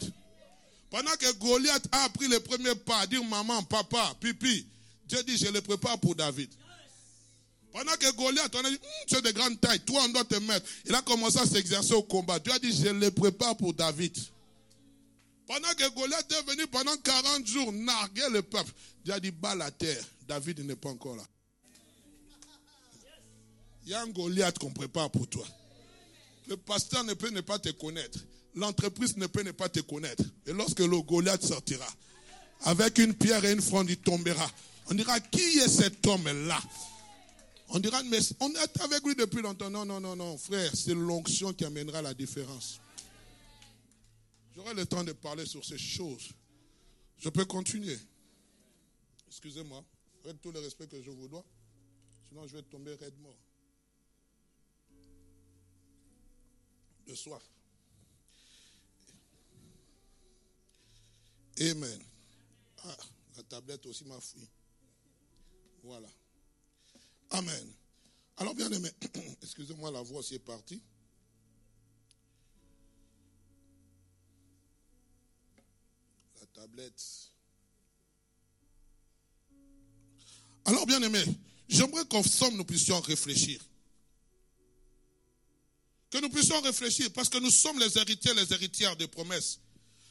[0.92, 4.68] Pendant que Goliath a pris le premier pas, dire maman, papa, pipi,
[5.08, 6.48] Dieu dit, je le prépare pour David.
[7.74, 10.26] Pendant que Goliath, on a dit, hum, tu es de grande taille, toi on doit
[10.26, 10.68] te mettre.
[10.86, 12.38] Il a commencé à s'exercer au combat.
[12.38, 14.16] Dieu a dit, je le prépare pour David.
[15.48, 18.72] Pendant que Goliath est venu pendant 40 jours narguer le peuple,
[19.04, 20.04] Dieu a dit, bas la terre.
[20.28, 21.24] David n'est pas encore là.
[23.88, 25.48] Il y a un Goliath qu'on prépare pour toi.
[26.50, 28.20] Le pasteur ne peut ne pas te connaître.
[28.54, 30.26] L'entreprise ne peut ne pas te connaître.
[30.46, 31.88] Et lorsque le Goliath sortira,
[32.64, 34.52] avec une pierre et une fronde, il tombera.
[34.90, 36.62] On dira, qui est cet homme-là?
[37.70, 39.70] On dira, mais on est avec lui depuis longtemps.
[39.70, 42.82] Non, non, non, non, frère, c'est l'onction qui amènera la différence.
[44.54, 46.34] J'aurai le temps de parler sur ces choses.
[47.20, 47.98] Je peux continuer.
[49.30, 49.82] Excusez-moi,
[50.26, 51.46] avec tout le respect que je vous dois.
[52.28, 53.38] Sinon, je vais tomber raide mort.
[57.08, 57.44] De soif.
[61.60, 62.04] Amen.
[62.84, 62.98] Ah,
[63.36, 64.48] la tablette aussi m'a fouillé.
[65.84, 66.08] Voilà.
[67.32, 67.74] Amen.
[68.38, 68.92] Alors, bien aimé,
[69.42, 70.82] excusez-moi, la voix est partie.
[76.40, 77.32] La tablette.
[80.66, 81.24] Alors, bien aimé,
[81.68, 83.64] j'aimerais qu'ensemble nous puissions réfléchir.
[86.10, 89.60] Que nous puissions réfléchir parce que nous sommes les héritiers, les héritières des promesses.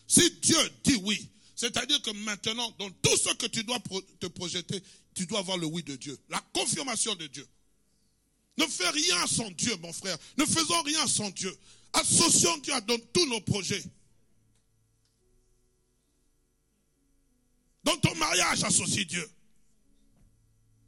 [0.06, 3.78] Si Dieu dit oui, c'est-à-dire que maintenant, dans tout ce que tu dois
[4.20, 4.82] te projeter,
[5.14, 7.46] tu dois avoir le oui de Dieu, la confirmation de Dieu.
[8.58, 10.16] Ne fais rien sans Dieu, mon frère.
[10.36, 11.54] Ne faisons rien sans Dieu.
[11.92, 13.82] Associons Dieu dans tous nos projets.
[17.84, 19.30] Dans ton mariage, associe Dieu.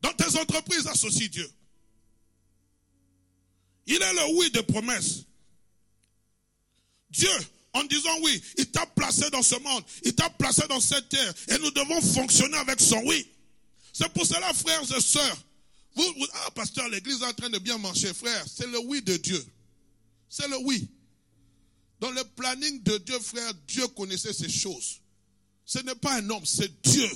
[0.03, 1.51] Dans tes entreprises, associe Dieu.
[3.89, 5.25] Il est le oui de promesse.
[7.11, 7.31] Dieu,
[7.73, 11.35] en disant oui, il t'a placé dans ce monde, il t'a placé dans cette terre,
[11.49, 13.27] et nous devons fonctionner avec son oui.
[13.93, 15.39] C'est pour cela, frères et sœurs,
[15.95, 19.17] vous, ah, pasteur, l'église est en train de bien marcher, frère, c'est le oui de
[19.17, 19.45] Dieu.
[20.29, 20.87] C'est le oui.
[21.99, 25.01] Dans le planning de Dieu, frère, Dieu connaissait ces choses.
[25.65, 27.11] Ce n'est pas un homme, c'est Dieu.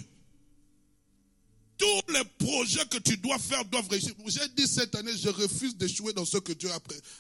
[1.82, 4.14] Tous les projets que tu dois faire doivent réussir.
[4.28, 6.70] J'ai dit cette année, je refuse d'échouer dans ce que Dieu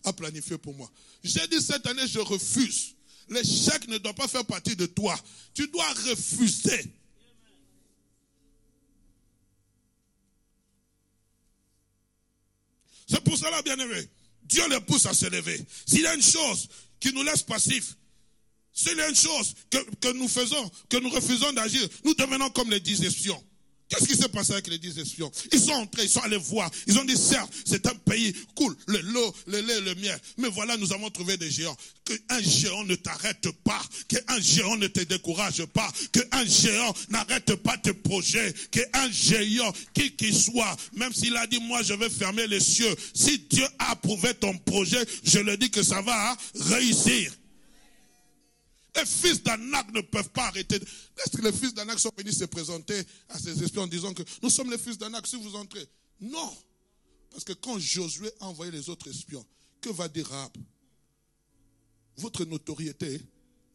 [0.04, 0.88] a planifié pour moi.
[1.24, 2.94] J'ai dit cette année, je refuse.
[3.28, 5.18] L'échec ne doit pas faire partie de toi.
[5.52, 6.94] Tu dois refuser.
[13.08, 14.08] C'est pour cela, bien aimé,
[14.44, 15.60] Dieu les pousse à se lever.
[15.86, 16.68] S'il y a une chose
[17.00, 17.96] qui nous laisse passifs,
[18.72, 22.70] s'il y a une chose que, nous faisons, que nous refusons d'agir, nous devenons comme
[22.70, 23.42] les espions.
[23.92, 25.30] Qu'est-ce qui s'est passé avec les dix espions?
[25.52, 26.70] Ils sont entrés, ils sont allés voir.
[26.86, 30.18] Ils ont dit, certes, c'est un pays cool, le lot, le lait, le miel.
[30.38, 31.76] Mais voilà, nous avons trouvé des géants.
[32.06, 33.82] Qu'un géant ne t'arrête pas.
[34.08, 35.92] Qu'un géant ne te décourage pas.
[36.10, 38.54] Qu'un géant n'arrête pas tes projets.
[38.70, 42.94] Qu'un géant, qui qu'il soit, même s'il a dit, moi, je vais fermer les cieux.
[43.14, 47.30] Si Dieu a approuvé ton projet, je le dis que ça va réussir.
[48.94, 50.76] Les fils d'Anak ne peuvent pas arrêter.
[50.76, 54.22] Est-ce que les fils d'Anak sont venus se présenter à ces espions en disant que
[54.42, 55.86] nous sommes les fils d'Anak si vous entrez?
[56.20, 56.56] Non.
[57.30, 59.46] Parce que quand Josué a envoyé les autres espions,
[59.80, 60.52] que va dire Rahab?
[62.18, 63.20] Votre notoriété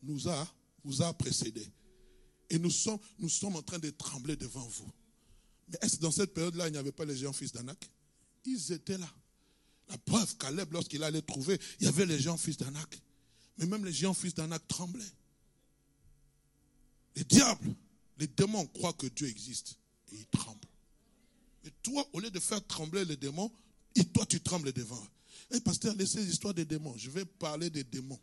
[0.03, 0.47] nous a,
[0.83, 1.67] vous a précédé.
[2.49, 4.89] Et nous sommes, nous sommes en train de trembler devant vous.
[5.69, 7.89] Mais est-ce que dans cette période-là, il n'y avait pas les géants fils d'Anak?
[8.45, 9.09] Ils étaient là.
[9.89, 13.01] La preuve, Caleb, lorsqu'il allait trouver, il y avait les géants fils d'Anak.
[13.57, 15.03] Mais même les géants fils d'Anak tremblaient.
[17.15, 17.73] Les diables,
[18.17, 19.77] les démons croient que Dieu existe
[20.11, 20.59] et ils tremblent.
[21.63, 23.51] Mais toi, au lieu de faire trembler les démons,
[24.13, 25.05] toi tu trembles devant.
[25.51, 26.95] Hé pasteur, laissez l'histoire des démons.
[26.97, 28.19] Je vais parler des démons.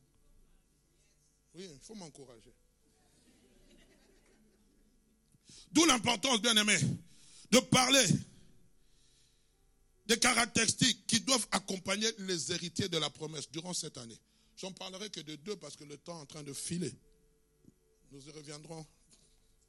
[1.55, 2.53] Oui, il faut m'encourager.
[5.73, 6.77] D'où l'importance, bien aimé,
[7.51, 8.05] de parler
[10.07, 14.19] des caractéristiques qui doivent accompagner les héritiers de la promesse durant cette année.
[14.57, 16.93] J'en parlerai que de deux parce que le temps est en train de filer.
[18.13, 18.87] Nous y reviendrons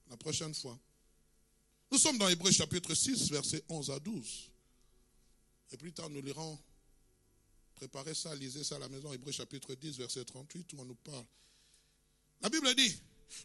[0.09, 0.77] la prochaine fois.
[1.91, 4.51] Nous sommes dans Hébreu chapitre 6, versets 11 à 12.
[5.71, 6.57] Et plus tard, nous lirons,
[7.75, 10.95] préparez ça, lisez ça à la maison, Hébreu chapitre 10, verset 38, où on nous
[10.95, 11.25] parle.
[12.41, 12.95] La Bible dit,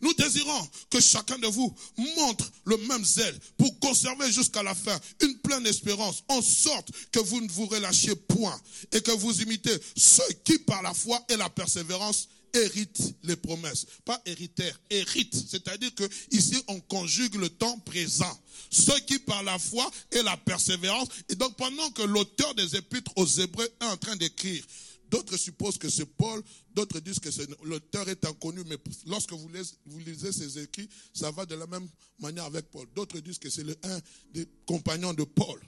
[0.00, 1.74] nous désirons que chacun de vous
[2.16, 7.20] montre le même zèle pour conserver jusqu'à la fin une pleine espérance, en sorte que
[7.20, 8.58] vous ne vous relâchiez point
[8.92, 13.86] et que vous imitez ceux qui, par la foi et la persévérance, héritent les promesses.
[14.04, 15.36] Pas héritaire, héritent.
[15.48, 18.40] C'est-à-dire que ici, on conjugue le temps présent.
[18.70, 23.12] Ceux qui, par la foi et la persévérance, et donc pendant que l'auteur des épîtres
[23.16, 24.64] aux Hébreux est en train d'écrire,
[25.10, 26.40] D'autres supposent que c'est Paul,
[26.72, 27.28] d'autres disent que
[27.64, 31.66] l'auteur est inconnu, mais lorsque vous lisez, vous lisez ses écrits, ça va de la
[31.66, 31.88] même
[32.20, 32.86] manière avec Paul.
[32.94, 34.00] D'autres disent que c'est un
[34.32, 35.60] des compagnons de Paul.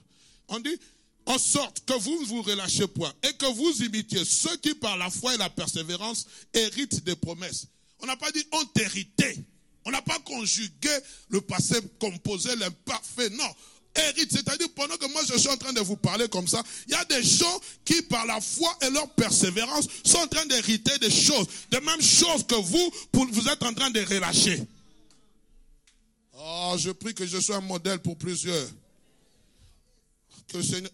[0.49, 0.79] On dit,
[1.27, 4.97] en sorte que vous ne vous relâchez point et que vous imitiez ceux qui, par
[4.97, 7.67] la foi et la persévérance, héritent des promesses.
[7.99, 9.45] On n'a pas dit ont hérité.
[9.85, 10.97] On n'a pas conjugué
[11.31, 13.31] le passé composé, l'imparfait.
[13.31, 13.51] Non
[13.95, 14.31] hérite.
[14.33, 16.97] C'est-à-dire, pendant que moi je suis en train de vous parler comme ça, il y
[16.97, 21.11] a des gens qui, par la foi et leur persévérance, sont en train d'hériter des
[21.11, 24.63] choses, des mêmes choses que vous, vous êtes en train de relâcher.
[26.35, 28.69] Oh, je prie que je sois un modèle pour plusieurs.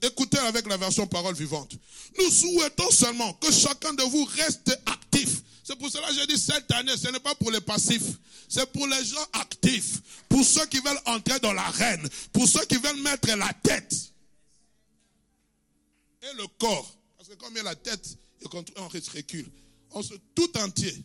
[0.03, 1.74] écoutez avec la version parole vivante.
[2.18, 6.39] Nous souhaitons seulement que chacun de vous reste actif c'est pour cela que j'ai dit
[6.39, 8.16] cette année, ce n'est pas pour les passifs,
[8.49, 12.77] c'est pour les gens actifs, pour ceux qui veulent entrer dans l'arène, pour ceux qui
[12.77, 13.95] veulent mettre la tête
[16.23, 16.97] et le corps.
[17.19, 18.16] Parce que il y a la tête,
[18.77, 19.47] on recule.
[19.91, 21.05] On se tout entier.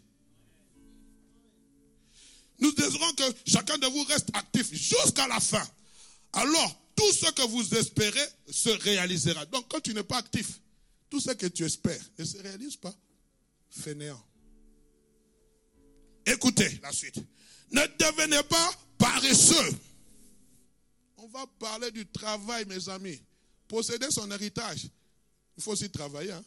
[2.60, 5.68] Nous désirons que chacun de vous reste actif jusqu'à la fin.
[6.32, 9.46] Alors, tout ce que vous espérez se réalisera.
[9.48, 10.62] Donc, quand tu n'es pas actif,
[11.10, 12.96] tout ce que tu espères ne se réalise pas.
[13.70, 14.24] Fainéant.
[16.26, 17.18] Écoutez la suite.
[17.72, 19.80] Ne devenez pas paresseux.
[21.18, 23.22] On va parler du travail, mes amis.
[23.68, 24.88] Posséder son héritage.
[25.58, 26.32] Il faut aussi travailler.
[26.32, 26.44] Hein?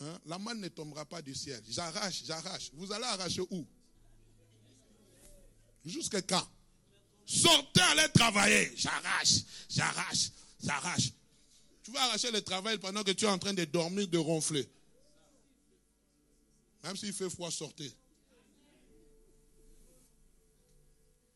[0.00, 0.18] Hein?
[0.26, 1.62] La manne ne tombera pas du ciel.
[1.68, 2.70] J'arrache, j'arrache.
[2.74, 3.66] Vous allez arracher où?
[5.84, 6.46] Jusqu'à quand?
[7.26, 8.72] Sortez, allez travailler.
[8.76, 10.30] J'arrache, j'arrache,
[10.62, 11.12] j'arrache.
[11.82, 14.68] Tu vas arracher le travail pendant que tu es en train de dormir, de ronfler.
[16.84, 17.92] Même s'il fait froid, sortez.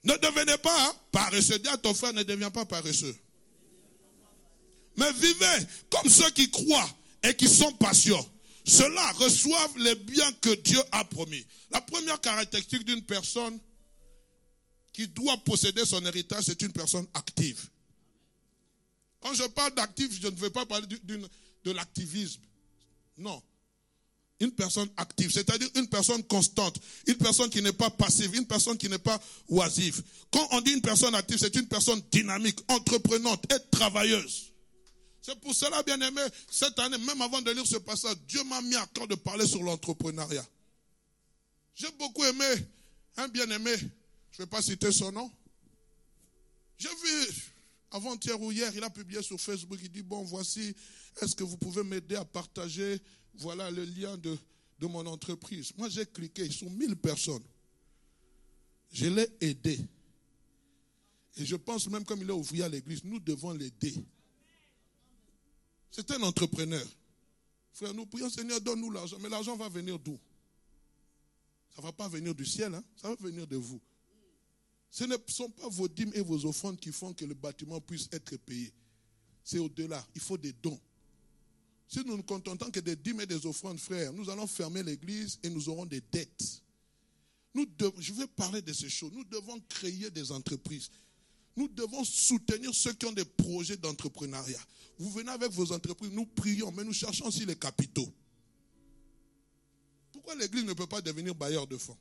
[0.04, 1.58] Ne devenez pas hein, paresseux.
[1.58, 3.14] Dis à ton frère, ne deviens pas paresseux.
[4.96, 6.90] Mais vivez comme ceux qui croient
[7.22, 8.26] et qui sont patients.
[8.64, 11.46] ceux-là reçoivent les biens que Dieu a promis.
[11.70, 13.58] La première caractéristique d'une personne
[14.92, 17.68] qui doit posséder son héritage, c'est une personne active.
[19.20, 22.42] Quand je parle d'actif, je ne veux pas parler de l'activisme.
[23.16, 23.42] Non.
[24.42, 26.76] Une personne active, c'est-à-dire une personne constante,
[27.06, 30.02] une personne qui n'est pas passive, une personne qui n'est pas oisive.
[30.32, 34.52] Quand on dit une personne active, c'est une personne dynamique, entreprenante et travailleuse.
[35.20, 38.60] C'est pour cela, bien aimé, cette année, même avant de lire ce passage, Dieu m'a
[38.62, 40.44] mis à cœur de parler sur l'entrepreneuriat.
[41.76, 42.66] J'ai beaucoup aimé
[43.18, 45.30] un bien-aimé, je ne vais pas citer son nom.
[46.78, 47.34] J'ai vu
[47.92, 50.74] avant-hier ou hier, il a publié sur Facebook, il dit, bon, voici,
[51.20, 53.00] est-ce que vous pouvez m'aider à partager,
[53.34, 54.38] voilà le lien de,
[54.80, 55.72] mon entreprise.
[55.76, 57.44] Moi, j'ai cliqué, ils sont 1000 personnes.
[58.90, 59.78] Je l'ai aidé.
[61.36, 63.94] Et je pense même comme il est ouvrier à l'église, nous devons l'aider.
[65.90, 66.84] C'est un entrepreneur.
[67.72, 69.18] Frère, nous prions, Seigneur, donne-nous l'argent.
[69.20, 70.18] Mais l'argent va venir d'où?
[71.74, 72.84] Ça ne va pas venir du ciel, hein?
[72.96, 73.80] ça va venir de vous.
[74.90, 78.08] Ce ne sont pas vos dîmes et vos offrandes qui font que le bâtiment puisse
[78.12, 78.72] être payé.
[79.42, 80.06] C'est au-delà.
[80.14, 80.78] Il faut des dons.
[81.92, 85.38] Si nous ne contentons que des dîmes et des offrandes, frères, nous allons fermer l'église
[85.42, 86.62] et nous aurons des dettes.
[87.54, 89.12] Je vais parler de ces choses.
[89.12, 90.88] Nous devons créer des entreprises.
[91.54, 94.66] Nous devons soutenir ceux qui ont des projets d'entrepreneuriat.
[94.98, 98.10] Vous venez avec vos entreprises, nous prions, mais nous cherchons aussi les capitaux.
[100.12, 101.98] Pourquoi l'Église ne peut pas devenir bailleur de fonds?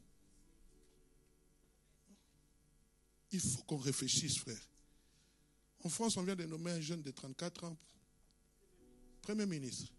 [3.34, 4.70] Il faut qu'on réfléchisse, frère.
[5.84, 7.78] En France, on vient de nommer un jeune de 34 ans
[9.22, 9.92] Premier ministre.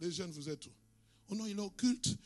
[0.00, 0.70] Les jeunes, vous êtes où?
[1.28, 2.16] Oh non, il est occulte.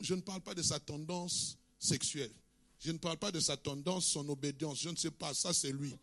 [0.00, 2.32] Je ne parle pas de sa tendance sexuelle.
[2.78, 4.80] Je ne parle pas de sa tendance, son obédience.
[4.80, 5.94] Je ne sais pas, ça c'est lui.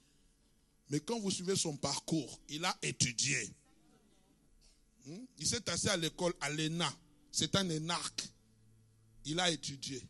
[0.89, 3.51] Mais quand vous suivez son parcours, il a étudié.
[5.05, 5.25] Hmm?
[5.39, 6.91] Il s'est assis à l'école à l'ENA.
[7.31, 8.29] C'est un énarque.
[9.25, 10.01] Il a étudié.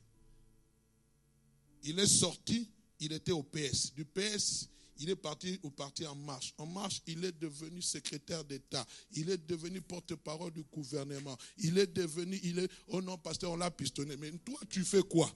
[1.83, 2.69] Il est sorti,
[2.99, 3.93] il était au PS.
[3.93, 4.67] Du PS,
[4.99, 6.53] il est parti au parti En Marche.
[6.57, 8.85] En Marche, il est devenu secrétaire d'État.
[9.13, 11.37] Il est devenu porte-parole du gouvernement.
[11.59, 14.17] Il est devenu, il est, oh non, pasteur, on l'a pistonné.
[14.17, 15.31] Mais toi, tu fais quoi?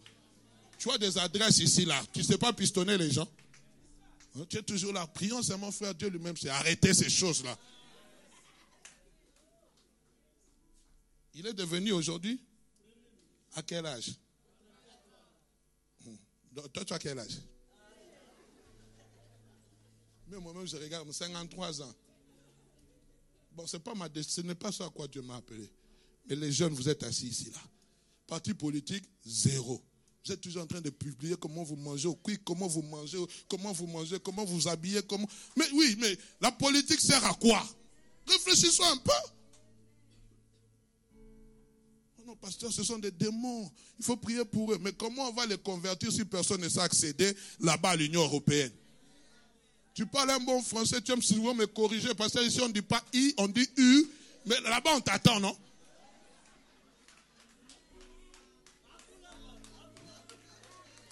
[0.77, 2.01] Tu as des adresses ici, là.
[2.11, 3.27] Tu ne sais pas pistonner les gens
[4.35, 5.05] Hein, tu es toujours là.
[5.07, 7.57] Prions mon frère Dieu lui-même, c'est arrêter ces choses-là.
[11.33, 12.39] Il est devenu aujourd'hui?
[13.53, 14.11] À quel âge?
[16.05, 16.15] Hmm.
[16.73, 17.37] Toi, tu as quel âge?
[20.31, 21.93] Mais moi-même, je regarde, 53 ans.
[23.53, 25.69] Bon, c'est pas ma ce n'est pas ça à quoi Dieu m'a appelé.
[26.25, 27.59] Mais les jeunes, vous êtes assis ici, là.
[28.27, 29.83] Parti politique, zéro.
[30.23, 33.17] Vous êtes toujours en train de publier comment vous mangez au quick, comment vous mangez,
[33.49, 35.27] comment vous mangez, comment vous habillez, comment.
[35.57, 37.61] Mais oui, mais la politique sert à quoi?
[38.25, 39.11] Réfléchissons un peu.
[42.19, 43.69] Oh non, pasteur, ce sont des démons.
[43.99, 44.77] Il faut prier pour eux.
[44.79, 48.71] Mais comment on va les convertir si personne ne sait accéder là-bas à l'Union européenne?
[49.93, 52.73] Tu parles un bon français, tu aimes souvent me corriger parce que ici on ne
[52.73, 54.05] dit pas I, on dit U.
[54.45, 55.55] Mais là-bas on t'attend, non?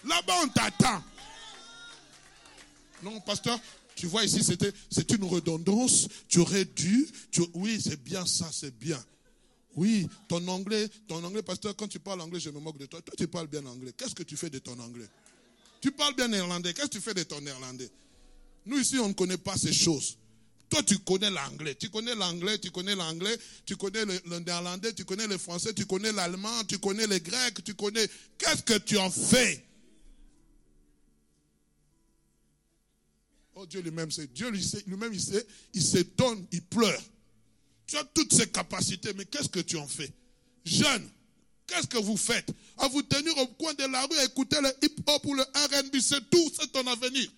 [0.05, 1.03] Là-bas, on t'attend.
[3.03, 3.59] Non, pasteur,
[3.95, 6.07] tu vois ici, c'était, c'est une redondance.
[6.27, 7.07] Tu aurais dû.
[7.53, 9.03] oui, c'est bien ça, c'est bien.
[9.75, 13.01] Oui, ton anglais, ton anglais, pasteur, quand tu parles anglais, je me moque de toi.
[13.01, 13.91] Toi, tu parles bien anglais.
[13.95, 15.07] Qu'est-ce que tu fais de ton anglais?
[15.79, 16.73] Tu parles bien néerlandais.
[16.73, 17.89] Qu'est-ce que tu fais de ton néerlandais?
[18.69, 20.19] Nous, ici, on ne connaît pas ces choses.
[20.69, 21.73] Toi, tu connais l'anglais.
[21.73, 25.87] Tu connais l'anglais, tu connais l'anglais, tu connais le, néerlandais, tu connais le français, tu
[25.87, 28.07] connais l'allemand, tu connais le grec, tu connais.
[28.37, 29.65] Qu'est-ce que tu en fais?
[33.55, 34.27] Oh, Dieu lui-même sait.
[34.27, 37.01] Dieu lui-même, il sait, il s'étonne, il pleure.
[37.87, 40.13] Tu as toutes ces capacités, mais qu'est-ce que tu en fais?
[40.63, 41.09] Jeune,
[41.65, 42.51] qu'est-ce que vous faites?
[42.77, 45.99] À vous tenir au coin de la rue à écouter le hip-hop ou le RB,
[45.99, 47.31] c'est tout, c'est ton avenir.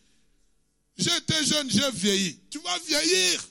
[1.02, 2.40] J'étais jeune, j'ai vieilli.
[2.50, 3.48] Tu vas vieillir.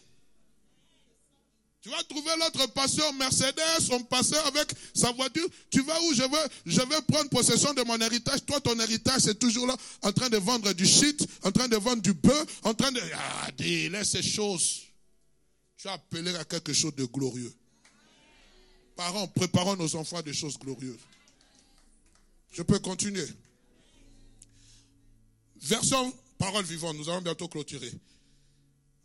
[1.82, 5.48] Tu vas trouver l'autre pasteur Mercedes, on passait avec sa voiture.
[5.70, 6.14] Tu vas où?
[6.14, 8.44] Je veux, je vais prendre possession de mon héritage.
[8.44, 11.76] Toi, ton héritage, c'est toujours là, en train de vendre du shit, en train de
[11.76, 14.82] vendre du bœuf, en train de, ah, dis, laisse ces choses.
[15.78, 17.52] Tu as appelé à quelque chose de glorieux.
[18.94, 21.00] Parents, préparons nos enfants des choses glorieuses.
[22.52, 23.26] Je peux continuer.
[25.62, 27.92] Version parole vivante, nous allons bientôt clôturer.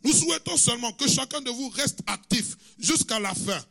[0.02, 3.62] Nous souhaitons seulement que chacun de vous reste actif jusqu'à la fin.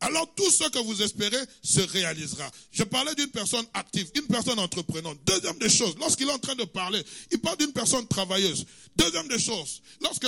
[0.00, 2.50] alors tout ce que vous espérez se réalisera.
[2.72, 5.18] Je parlais d'une personne active, une personne entreprenante.
[5.24, 8.66] Deuxième des choses, lorsqu'il est en train de parler, il parle d'une personne travailleuse.
[8.96, 10.26] Deuxième des choses, lorsque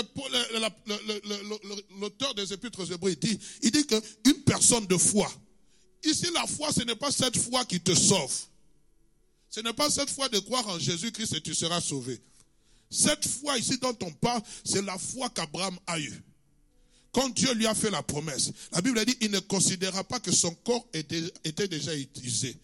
[2.01, 5.31] l'auteur des épîtres hébreux dit, il dit qu'une personne de foi.
[6.05, 8.33] Ici, la foi, ce n'est pas cette foi qui te sauve.
[9.57, 12.21] Ce n'est pas cette foi de croire en Jésus-Christ et tu seras sauvé.
[12.91, 16.23] Cette foi ici dont on parle, c'est la foi qu'Abraham a eue.
[17.11, 20.31] Quand Dieu lui a fait la promesse, la Bible dit, il ne considéra pas que
[20.31, 22.55] son corps était, déjà utilisé.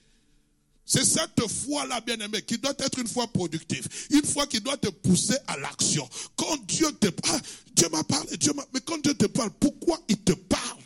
[0.84, 3.88] C'est cette foi-là, bien-aimé, qui doit être une foi productive.
[4.10, 6.06] Une foi qui doit te pousser à l'action.
[6.36, 7.40] Quand Dieu te parle,
[7.74, 10.81] Dieu m'a parlé, Dieu m'a, mais quand Dieu te parle, pourquoi il te parle?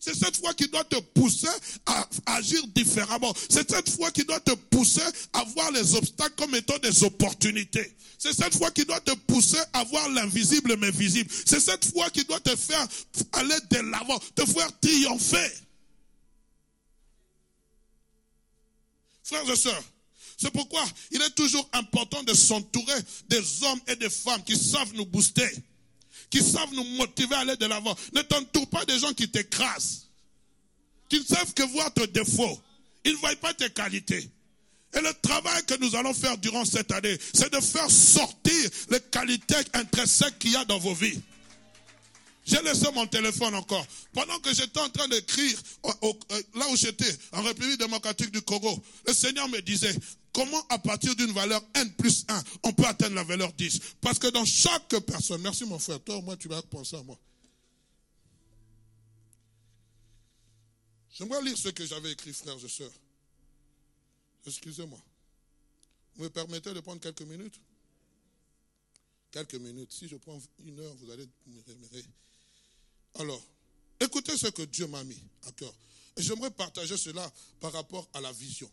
[0.00, 1.46] C'est cette foi qui doit te pousser
[1.84, 3.32] à agir différemment.
[3.50, 5.02] C'est cette foi qui doit te pousser
[5.34, 7.94] à voir les obstacles comme étant des opportunités.
[8.18, 11.30] C'est cette foi qui doit te pousser à voir l'invisible mais visible.
[11.44, 12.86] C'est cette foi qui doit te faire
[13.32, 15.52] aller de l'avant, te faire triompher.
[19.22, 19.84] Frères et sœurs,
[20.38, 24.94] c'est pourquoi il est toujours important de s'entourer des hommes et des femmes qui savent
[24.94, 25.50] nous booster
[26.30, 27.96] qui savent nous motiver à aller de l'avant.
[28.14, 30.06] Ne t'entoure pas des gens qui t'écrasent,
[31.08, 32.60] qui ne savent que voir tes défauts.
[33.04, 34.30] Ils ne voient pas tes qualités.
[34.92, 39.00] Et le travail que nous allons faire durant cette année, c'est de faire sortir les
[39.00, 41.20] qualités intrinsèques qu'il y a dans vos vies.
[42.44, 43.86] J'ai laissé mon téléphone encore.
[44.12, 46.12] Pendant que j'étais en train d'écrire, euh,
[46.54, 49.94] là où j'étais, en République démocratique du Congo, le Seigneur me disait,
[50.32, 54.18] comment à partir d'une valeur N plus 1, on peut atteindre la valeur 10 Parce
[54.18, 57.18] que dans chaque personne, merci mon frère, toi, moi, tu vas penser à moi.
[61.12, 62.92] J'aimerais lire ce que j'avais écrit, frères et sœurs.
[64.46, 64.98] Excusez-moi.
[66.16, 67.60] Vous me permettez de prendre quelques minutes?
[69.30, 69.92] Quelques minutes.
[69.92, 72.04] Si je prends une heure, vous allez me rémunérer.
[73.16, 73.42] Alors,
[74.00, 75.72] écoutez ce que Dieu m'a mis à cœur.
[76.16, 78.70] Et j'aimerais partager cela par rapport à la vision.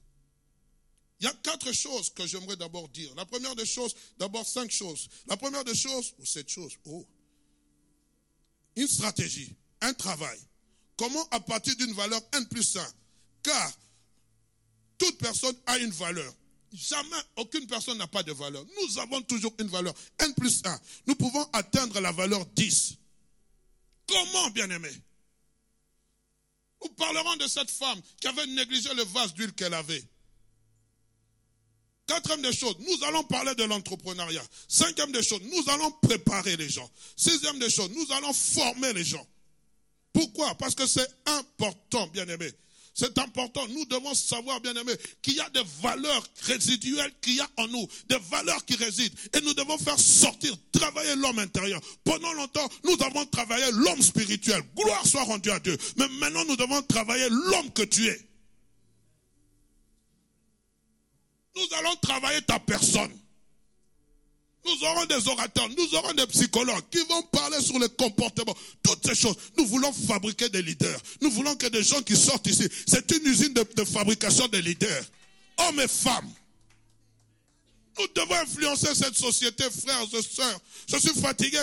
[1.20, 3.14] Il y a quatre choses que j'aimerais d'abord dire.
[3.16, 5.10] La première des choses, d'abord cinq choses.
[5.28, 7.06] La première des choses, ou sept choses, oh,
[8.76, 10.40] une stratégie, un travail.
[10.96, 12.88] Comment à partir d'une valeur N plus 1
[13.44, 13.72] Car
[14.98, 16.34] toute personne a une valeur.
[16.74, 18.66] Jamais aucune personne n'a pas de valeur.
[18.82, 19.94] Nous avons toujours une valeur.
[20.20, 20.80] N plus 1.
[21.08, 22.96] Nous pouvons atteindre la valeur 10.
[24.08, 24.90] Comment, bien-aimé?
[26.84, 30.04] Nous parlerons de cette femme qui avait négligé le vase d'huile qu'elle avait.
[32.08, 34.44] Quatrième des choses, nous allons parler de l'entrepreneuriat.
[34.68, 36.90] Cinquième des choses, nous allons préparer les gens.
[37.18, 39.26] Sixième des choses, nous allons former les gens.
[40.14, 40.56] Pourquoi?
[40.56, 42.50] Parce que c'est important, bien-aimé.
[42.98, 43.68] C'est important.
[43.68, 44.92] Nous devons savoir, bien aimé,
[45.22, 49.14] qu'il y a des valeurs résiduelles qu'il y a en nous, des valeurs qui résident.
[49.34, 51.80] Et nous devons faire sortir, travailler l'homme intérieur.
[52.04, 54.64] Pendant longtemps, nous avons travaillé l'homme spirituel.
[54.76, 55.78] Gloire soit rendue à Dieu.
[55.98, 58.27] Mais maintenant, nous devons travailler l'homme que tu es.
[61.58, 63.12] Nous allons travailler ta personne.
[64.64, 68.56] Nous aurons des orateurs, nous aurons des psychologues qui vont parler sur le comportement.
[68.84, 69.36] Toutes ces choses.
[69.58, 71.00] Nous voulons fabriquer des leaders.
[71.22, 72.68] Nous voulons que des gens qui sortent ici.
[72.86, 75.06] C'est une usine de, fabrication de leaders.
[75.58, 76.32] Hommes et femmes.
[77.98, 80.60] Nous devons influencer cette société, frères et sœurs.
[80.88, 81.60] Je suis fatigué.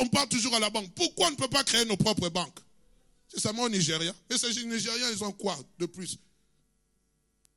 [0.00, 0.90] On part toujours à la banque.
[0.94, 2.58] Pourquoi on ne peut pas créer nos propres banques?
[3.28, 4.12] C'est seulement au Nigeria.
[4.30, 6.16] Et ces Nigériens, ils ont quoi de plus?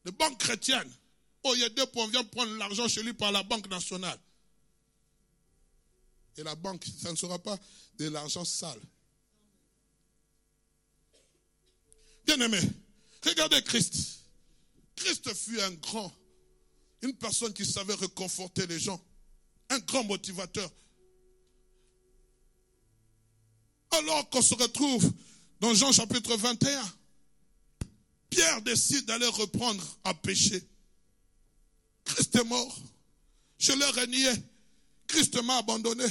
[0.05, 0.91] Les banques chrétiennes.
[1.43, 3.69] Oh, il y a deux points, on vient prendre l'argent chez lui par la Banque
[3.69, 4.19] nationale.
[6.39, 7.59] Et la banque, ça ne sera pas
[7.97, 8.79] de l'argent sale.
[12.25, 12.61] Bien aimé,
[13.25, 14.21] regardez Christ.
[14.95, 16.13] Christ fut un grand,
[17.01, 19.03] une personne qui savait réconforter les gens,
[19.69, 20.71] un grand motivateur.
[23.91, 25.11] Alors qu'on se retrouve
[25.59, 26.93] dans Jean chapitre 21,
[28.29, 30.63] Pierre décide d'aller reprendre à pécher.
[32.09, 32.79] Christ est mort.
[33.59, 34.29] Je l'ai renié.
[35.07, 36.05] Christ m'a abandonné.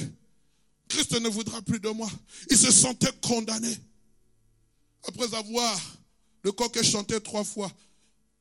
[0.87, 2.09] Christ ne voudra plus de moi.
[2.49, 3.75] Il se sentait condamné.
[5.03, 5.99] Après avoir
[6.43, 7.71] le coq chanté trois fois,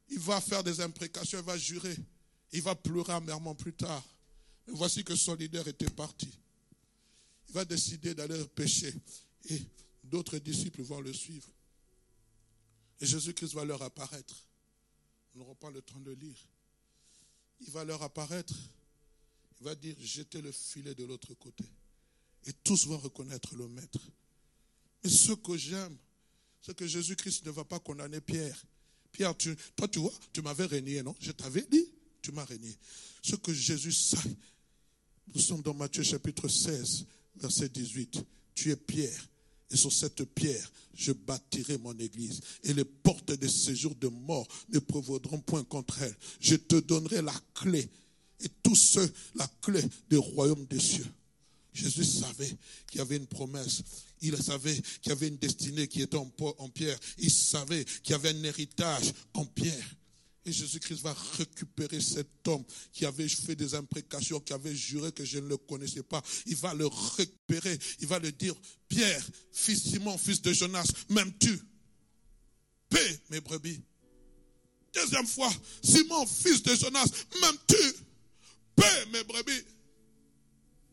[0.08, 1.96] il va faire des imprécations, il va jurer.
[2.52, 4.04] Il va pleurer amèrement plus tard.
[4.66, 6.30] Mais voici que son leader était parti.
[7.48, 8.94] Il va décider d'aller pécher.
[9.50, 9.60] Et
[10.04, 11.48] d'autres disciples vont le suivre.
[13.00, 14.46] Et Jésus-Christ va leur apparaître.
[15.34, 16.38] Nous n'aurons pas le temps de lire
[17.60, 18.54] il va leur apparaître.
[19.60, 21.64] Il va dire, jetez le filet de l'autre côté.
[22.46, 24.00] Et tous vont reconnaître le maître.
[25.02, 25.96] Mais ce que j'aime,
[26.60, 28.64] c'est que Jésus-Christ ne va pas condamner Pierre.
[29.10, 29.34] Pierre,
[29.74, 31.14] toi, tu vois, tu m'avais régné, non?
[31.18, 31.86] Je t'avais dit,
[32.22, 32.76] tu m'as régné.
[33.22, 34.36] Ce que Jésus sait,
[35.34, 37.06] nous sommes dans Matthieu chapitre 16,
[37.36, 38.24] verset 18.
[38.54, 39.28] Tu es Pierre,
[39.70, 42.40] Et sur cette pierre, je bâtirai mon église.
[42.64, 46.16] Et les portes des séjours de mort ne prévaudront point contre elle.
[46.40, 47.88] Je te donnerai la clé.
[48.40, 51.06] Et tous ceux, la clé du royaume des cieux.
[51.72, 52.56] Jésus savait
[52.86, 53.82] qu'il y avait une promesse.
[54.20, 56.98] Il savait qu'il y avait une destinée qui était en pierre.
[57.18, 59.96] Il savait qu'il y avait un héritage en pierre.
[60.52, 65.38] Jésus-Christ va récupérer cet homme qui avait fait des imprécations, qui avait juré que je
[65.38, 66.22] ne le connaissais pas.
[66.46, 67.78] Il va le récupérer.
[68.00, 68.54] Il va le dire,
[68.88, 71.60] Pierre, fils Simon, fils de Jonas, m'aimes-tu?
[72.88, 73.80] Paix mes brebis.
[74.94, 77.06] Deuxième fois, Simon, fils de Jonas,
[77.40, 77.94] m'aimes-tu?
[78.74, 79.64] Paix mes brebis.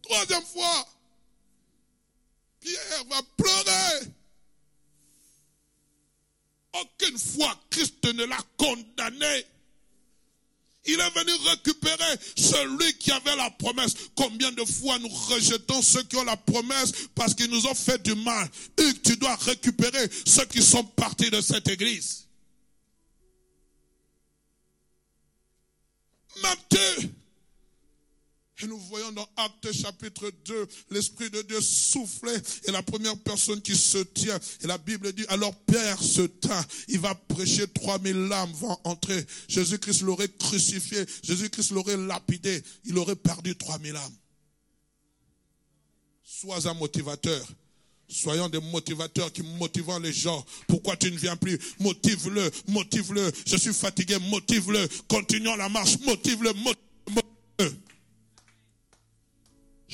[0.01, 0.87] Troisième fois,
[2.59, 4.11] Pierre va pleurer.
[6.81, 9.45] Aucune fois Christ ne l'a condamné.
[10.87, 13.95] Il est venu récupérer celui qui avait la promesse.
[14.15, 18.01] Combien de fois nous rejetons ceux qui ont la promesse parce qu'ils nous ont fait
[18.03, 18.47] du mal.
[18.79, 22.27] Hugues, tu dois récupérer ceux qui sont partis de cette église.
[26.43, 27.09] Matthieu
[28.61, 33.61] et nous voyons dans Actes chapitre 2, l'Esprit de Dieu soufflait et la première personne
[33.61, 34.39] qui se tient.
[34.61, 36.65] Et la Bible dit, alors Pierre se tint.
[36.87, 39.25] Il va prêcher 3000 âmes vont entrer.
[39.49, 41.05] Jésus-Christ l'aurait crucifié.
[41.23, 42.63] Jésus-Christ l'aurait lapidé.
[42.85, 44.15] Il aurait perdu 3000 âmes.
[46.23, 47.45] Sois un motivateur.
[48.07, 50.45] Soyons des motivateurs qui motivent les gens.
[50.67, 51.59] Pourquoi tu ne viens plus?
[51.79, 53.31] Motive-le, motive-le.
[53.47, 54.87] Je suis fatigué, motive-le.
[55.07, 56.84] Continuons la marche, motive-le, motive-le.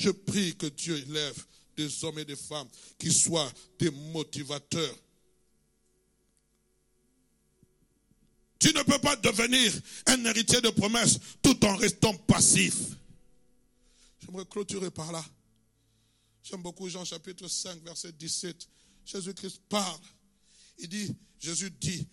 [0.02, 1.46] Je prie que Dieu élève
[1.76, 2.66] des hommes et des femmes
[2.98, 4.98] qui soient des motivateurs.
[8.58, 9.72] Tu ne peux pas devenir
[10.06, 12.74] un héritier de promesses tout en restant passif.
[14.20, 15.24] J'aimerais clôturer par là.
[16.42, 18.68] J'aime beaucoup Jean chapitre 5, verset 17.
[19.04, 20.00] Jésus-Christ parle.
[20.78, 22.08] Il dit, Jésus dit,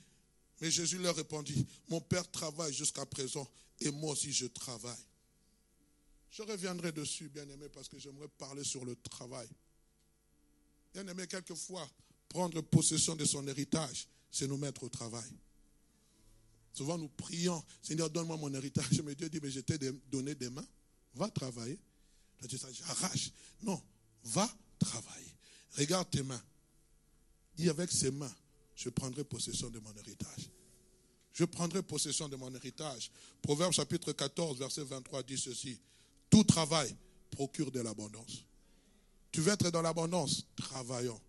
[0.61, 3.49] mais Jésus leur répondit, mon Père travaille jusqu'à présent
[3.81, 5.08] et moi aussi je travaille.
[6.31, 9.47] Je reviendrai dessus, bien aimé, parce que j'aimerais parler sur le travail.
[10.93, 11.89] Bien aimé, quelquefois,
[12.27, 15.31] prendre possession de son héritage, c'est nous mettre au travail.
[16.73, 19.01] Souvent, nous prions, Seigneur, donne-moi mon héritage.
[19.03, 19.77] Mais Dieu dit, mais je t'ai
[20.11, 20.67] donné des mains.
[21.15, 21.79] Va travailler.
[22.41, 23.31] Là, dit, j'arrache.
[23.63, 23.81] Non,
[24.23, 25.35] va travailler.
[25.77, 26.41] Regarde tes mains.
[27.57, 28.33] Et avec ces mains,
[28.75, 30.49] je prendrai possession de mon héritage.
[31.33, 33.11] Je prendrai possession de mon héritage.
[33.41, 35.79] Proverbe chapitre 14, verset 23 dit ceci.
[36.29, 36.95] Tout travail
[37.31, 38.45] procure de l'abondance.
[39.31, 40.45] Tu veux être dans l'abondance?
[40.55, 41.19] Travaillons.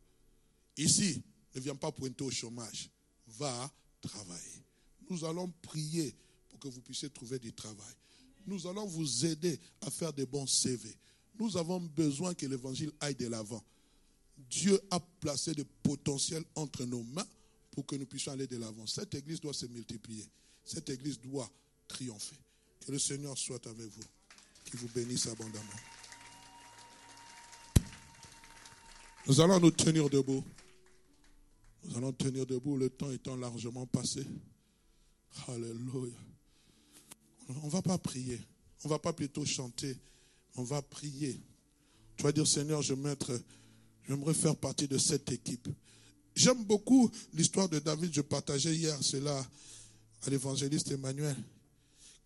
[0.77, 1.23] Ici,
[1.55, 2.91] ne viens pas pointer au chômage.
[3.39, 3.71] Va
[4.01, 4.65] travailler.
[5.09, 6.15] Nous allons prier
[6.49, 7.95] pour que vous puissiez trouver du travail.
[8.47, 10.97] Nous allons vous aider à faire des bons CV.
[11.39, 13.63] Nous avons besoin que l'évangile aille de l'avant.
[14.37, 17.27] Dieu a placé des potentiels entre nos mains
[17.71, 18.87] pour que nous puissions aller de l'avant.
[18.87, 20.27] Cette église doit se multiplier.
[20.65, 21.51] Cette église doit
[21.87, 22.37] triompher.
[22.81, 24.05] Que le Seigneur soit avec vous
[24.71, 25.65] qui vous bénisse abondamment.
[29.27, 30.45] Nous allons nous tenir debout.
[31.85, 34.25] Nous allons tenir debout le temps étant largement passé.
[35.49, 36.15] Alléluia.
[37.49, 38.41] On ne va pas prier.
[38.85, 39.97] On ne va pas plutôt chanter.
[40.57, 41.41] On va prier.
[42.17, 42.95] Tu vas dire, Seigneur, je
[44.07, 45.69] j'aimerais faire partie de cette équipe.
[46.35, 48.15] J'aime beaucoup l'histoire de David.
[48.15, 49.47] Je partageais hier cela
[50.23, 51.37] à l'évangéliste Emmanuel.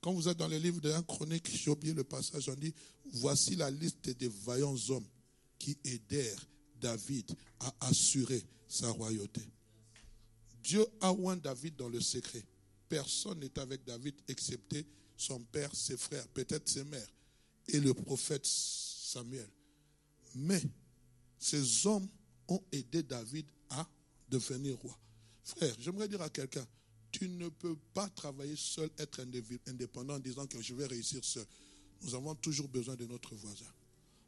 [0.05, 2.75] Quand vous êtes dans le livre de 1 Chronique, j'ai oublié le passage, on dit
[3.15, 5.07] Voici la liste des vaillants hommes
[5.59, 6.47] qui aidèrent
[6.79, 9.41] David à assurer sa royauté.
[10.63, 12.45] Dieu a oint David dans le secret.
[12.87, 14.87] Personne n'est avec David excepté
[15.17, 17.09] son père, ses frères, peut-être ses mères
[17.69, 19.49] et le prophète Samuel.
[20.35, 20.61] Mais
[21.39, 22.09] ces hommes
[22.49, 23.89] ont aidé David à
[24.29, 24.99] devenir roi.
[25.43, 26.67] Frère, j'aimerais dire à quelqu'un,
[27.15, 29.25] tu ne peux pas travailler seul, être
[29.69, 31.47] indépendant en disant que je vais réussir seul.
[32.03, 33.71] Nous avons toujours besoin de notre voisin.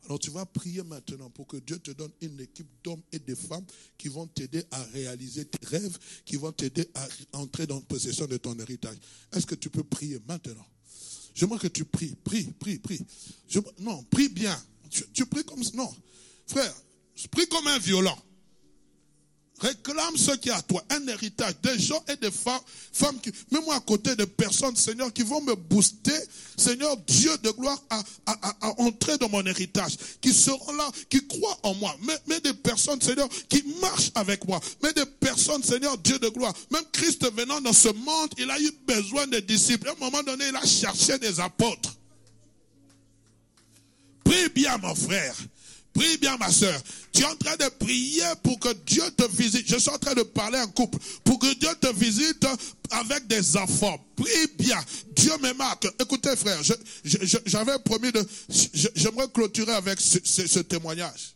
[0.05, 3.35] Alors tu vas prier maintenant pour que Dieu te donne une équipe d'hommes et de
[3.35, 3.65] femmes
[3.99, 8.37] qui vont t'aider à réaliser tes rêves, qui vont t'aider à entrer dans possession de
[8.37, 8.99] ton héritage.
[9.33, 10.67] Est-ce que tu peux prier maintenant?
[11.35, 13.05] J'aimerais que tu pries, prie, prie, prie.
[13.81, 14.57] non, prie bien.
[15.13, 15.61] Tu, pries comme.
[15.75, 15.93] Non.
[16.47, 16.75] Frère,
[17.33, 18.17] prie comme un violent.
[19.59, 22.61] Réclame ce qui est à toi, un héritage, des gens et des femmes,
[22.93, 26.13] femmes qui, mets-moi à côté de personnes, Seigneur, qui vont me booster,
[26.59, 28.03] Seigneur, Dieu de gloire, à,
[28.79, 33.01] entrer dans mon héritage, qui seront là, qui croient en moi, mais, mais des personnes,
[33.01, 36.53] Seigneur, qui marchent avec moi, mais des personnes, Seigneur, Dieu de gloire.
[36.71, 39.89] Même Christ venant dans ce monde, il a eu besoin de disciples.
[39.89, 41.97] À un moment donné, il a cherché des apôtres.
[44.23, 45.35] Prie bien, mon frère.
[45.97, 46.79] Prie bien, ma soeur.
[47.13, 49.67] Tu es en train de prier pour que Dieu te visite.
[49.67, 50.99] Je suis en train de parler en couple.
[51.25, 52.47] Pour que Dieu te visite
[52.91, 53.99] avec des enfants.
[54.15, 54.79] Prie bien.
[55.15, 55.89] Dieu me marque.
[55.99, 56.61] Écoutez, frère,
[57.03, 58.23] j'avais promis de...
[58.95, 61.35] J'aimerais clôturer avec ce témoignage.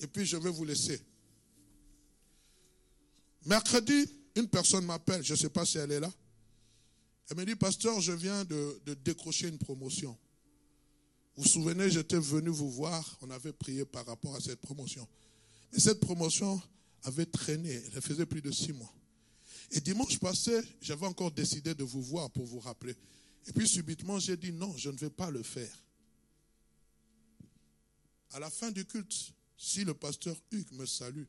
[0.00, 1.00] Et puis, je vais vous laisser.
[3.46, 5.24] Mercredi, une personne m'appelle.
[5.24, 6.10] Je ne sais pas si elle est là.
[7.30, 10.16] Elle me dit, pasteur, je viens de, décrocher une promotion.
[11.38, 15.06] Vous vous souvenez, j'étais venu vous voir, on avait prié par rapport à cette promotion.
[15.72, 16.60] Mais cette promotion
[17.04, 18.92] avait traîné, elle faisait plus de six mois.
[19.70, 22.96] Et dimanche passé, j'avais encore décidé de vous voir pour vous rappeler.
[23.46, 25.84] Et puis subitement, j'ai dit non, je ne vais pas le faire.
[28.32, 31.26] À la fin du culte, si le pasteur Hugues me salue,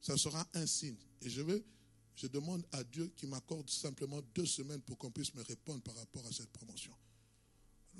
[0.00, 0.98] ça sera un signe.
[1.22, 1.62] Et je vais
[2.16, 5.94] je demande à Dieu qu'il m'accorde simplement deux semaines pour qu'on puisse me répondre par
[5.94, 6.92] rapport à cette promotion.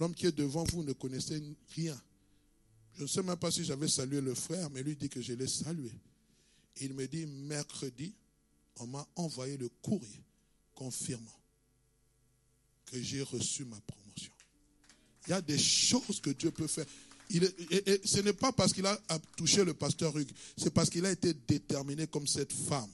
[0.01, 1.43] L'homme qui est devant vous ne connaissait
[1.77, 2.01] rien.
[2.97, 5.35] Je ne sais même pas si j'avais salué le frère, mais lui dit que je
[5.35, 5.93] l'ai salué.
[6.81, 8.15] Il me dit, mercredi,
[8.77, 10.25] on m'a envoyé le courrier
[10.75, 11.39] confirmant
[12.87, 14.33] que j'ai reçu ma promotion.
[15.27, 16.87] Il y a des choses que Dieu peut faire.
[17.29, 18.99] et, ce n'est pas parce qu'il a
[19.37, 22.91] touché le pasteur Hugues, c'est parce qu'il a été déterminé comme cette femme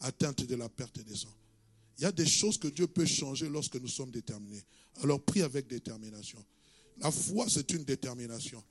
[0.00, 1.34] atteinte de la perte des sang.
[1.98, 4.62] Il y a des choses que Dieu peut changer lorsque nous sommes déterminés.
[5.02, 6.44] Alors prie avec détermination.
[6.98, 8.62] La foi, c'est une détermination.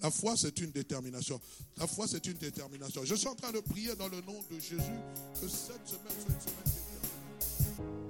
[0.00, 1.40] La foi, c'est une détermination.
[1.76, 3.04] La foi, c'est une détermination.
[3.04, 4.76] Je suis en train de prier dans le nom de Jésus
[5.40, 6.64] que cette semaine soit une semaine
[7.38, 8.03] déterminante.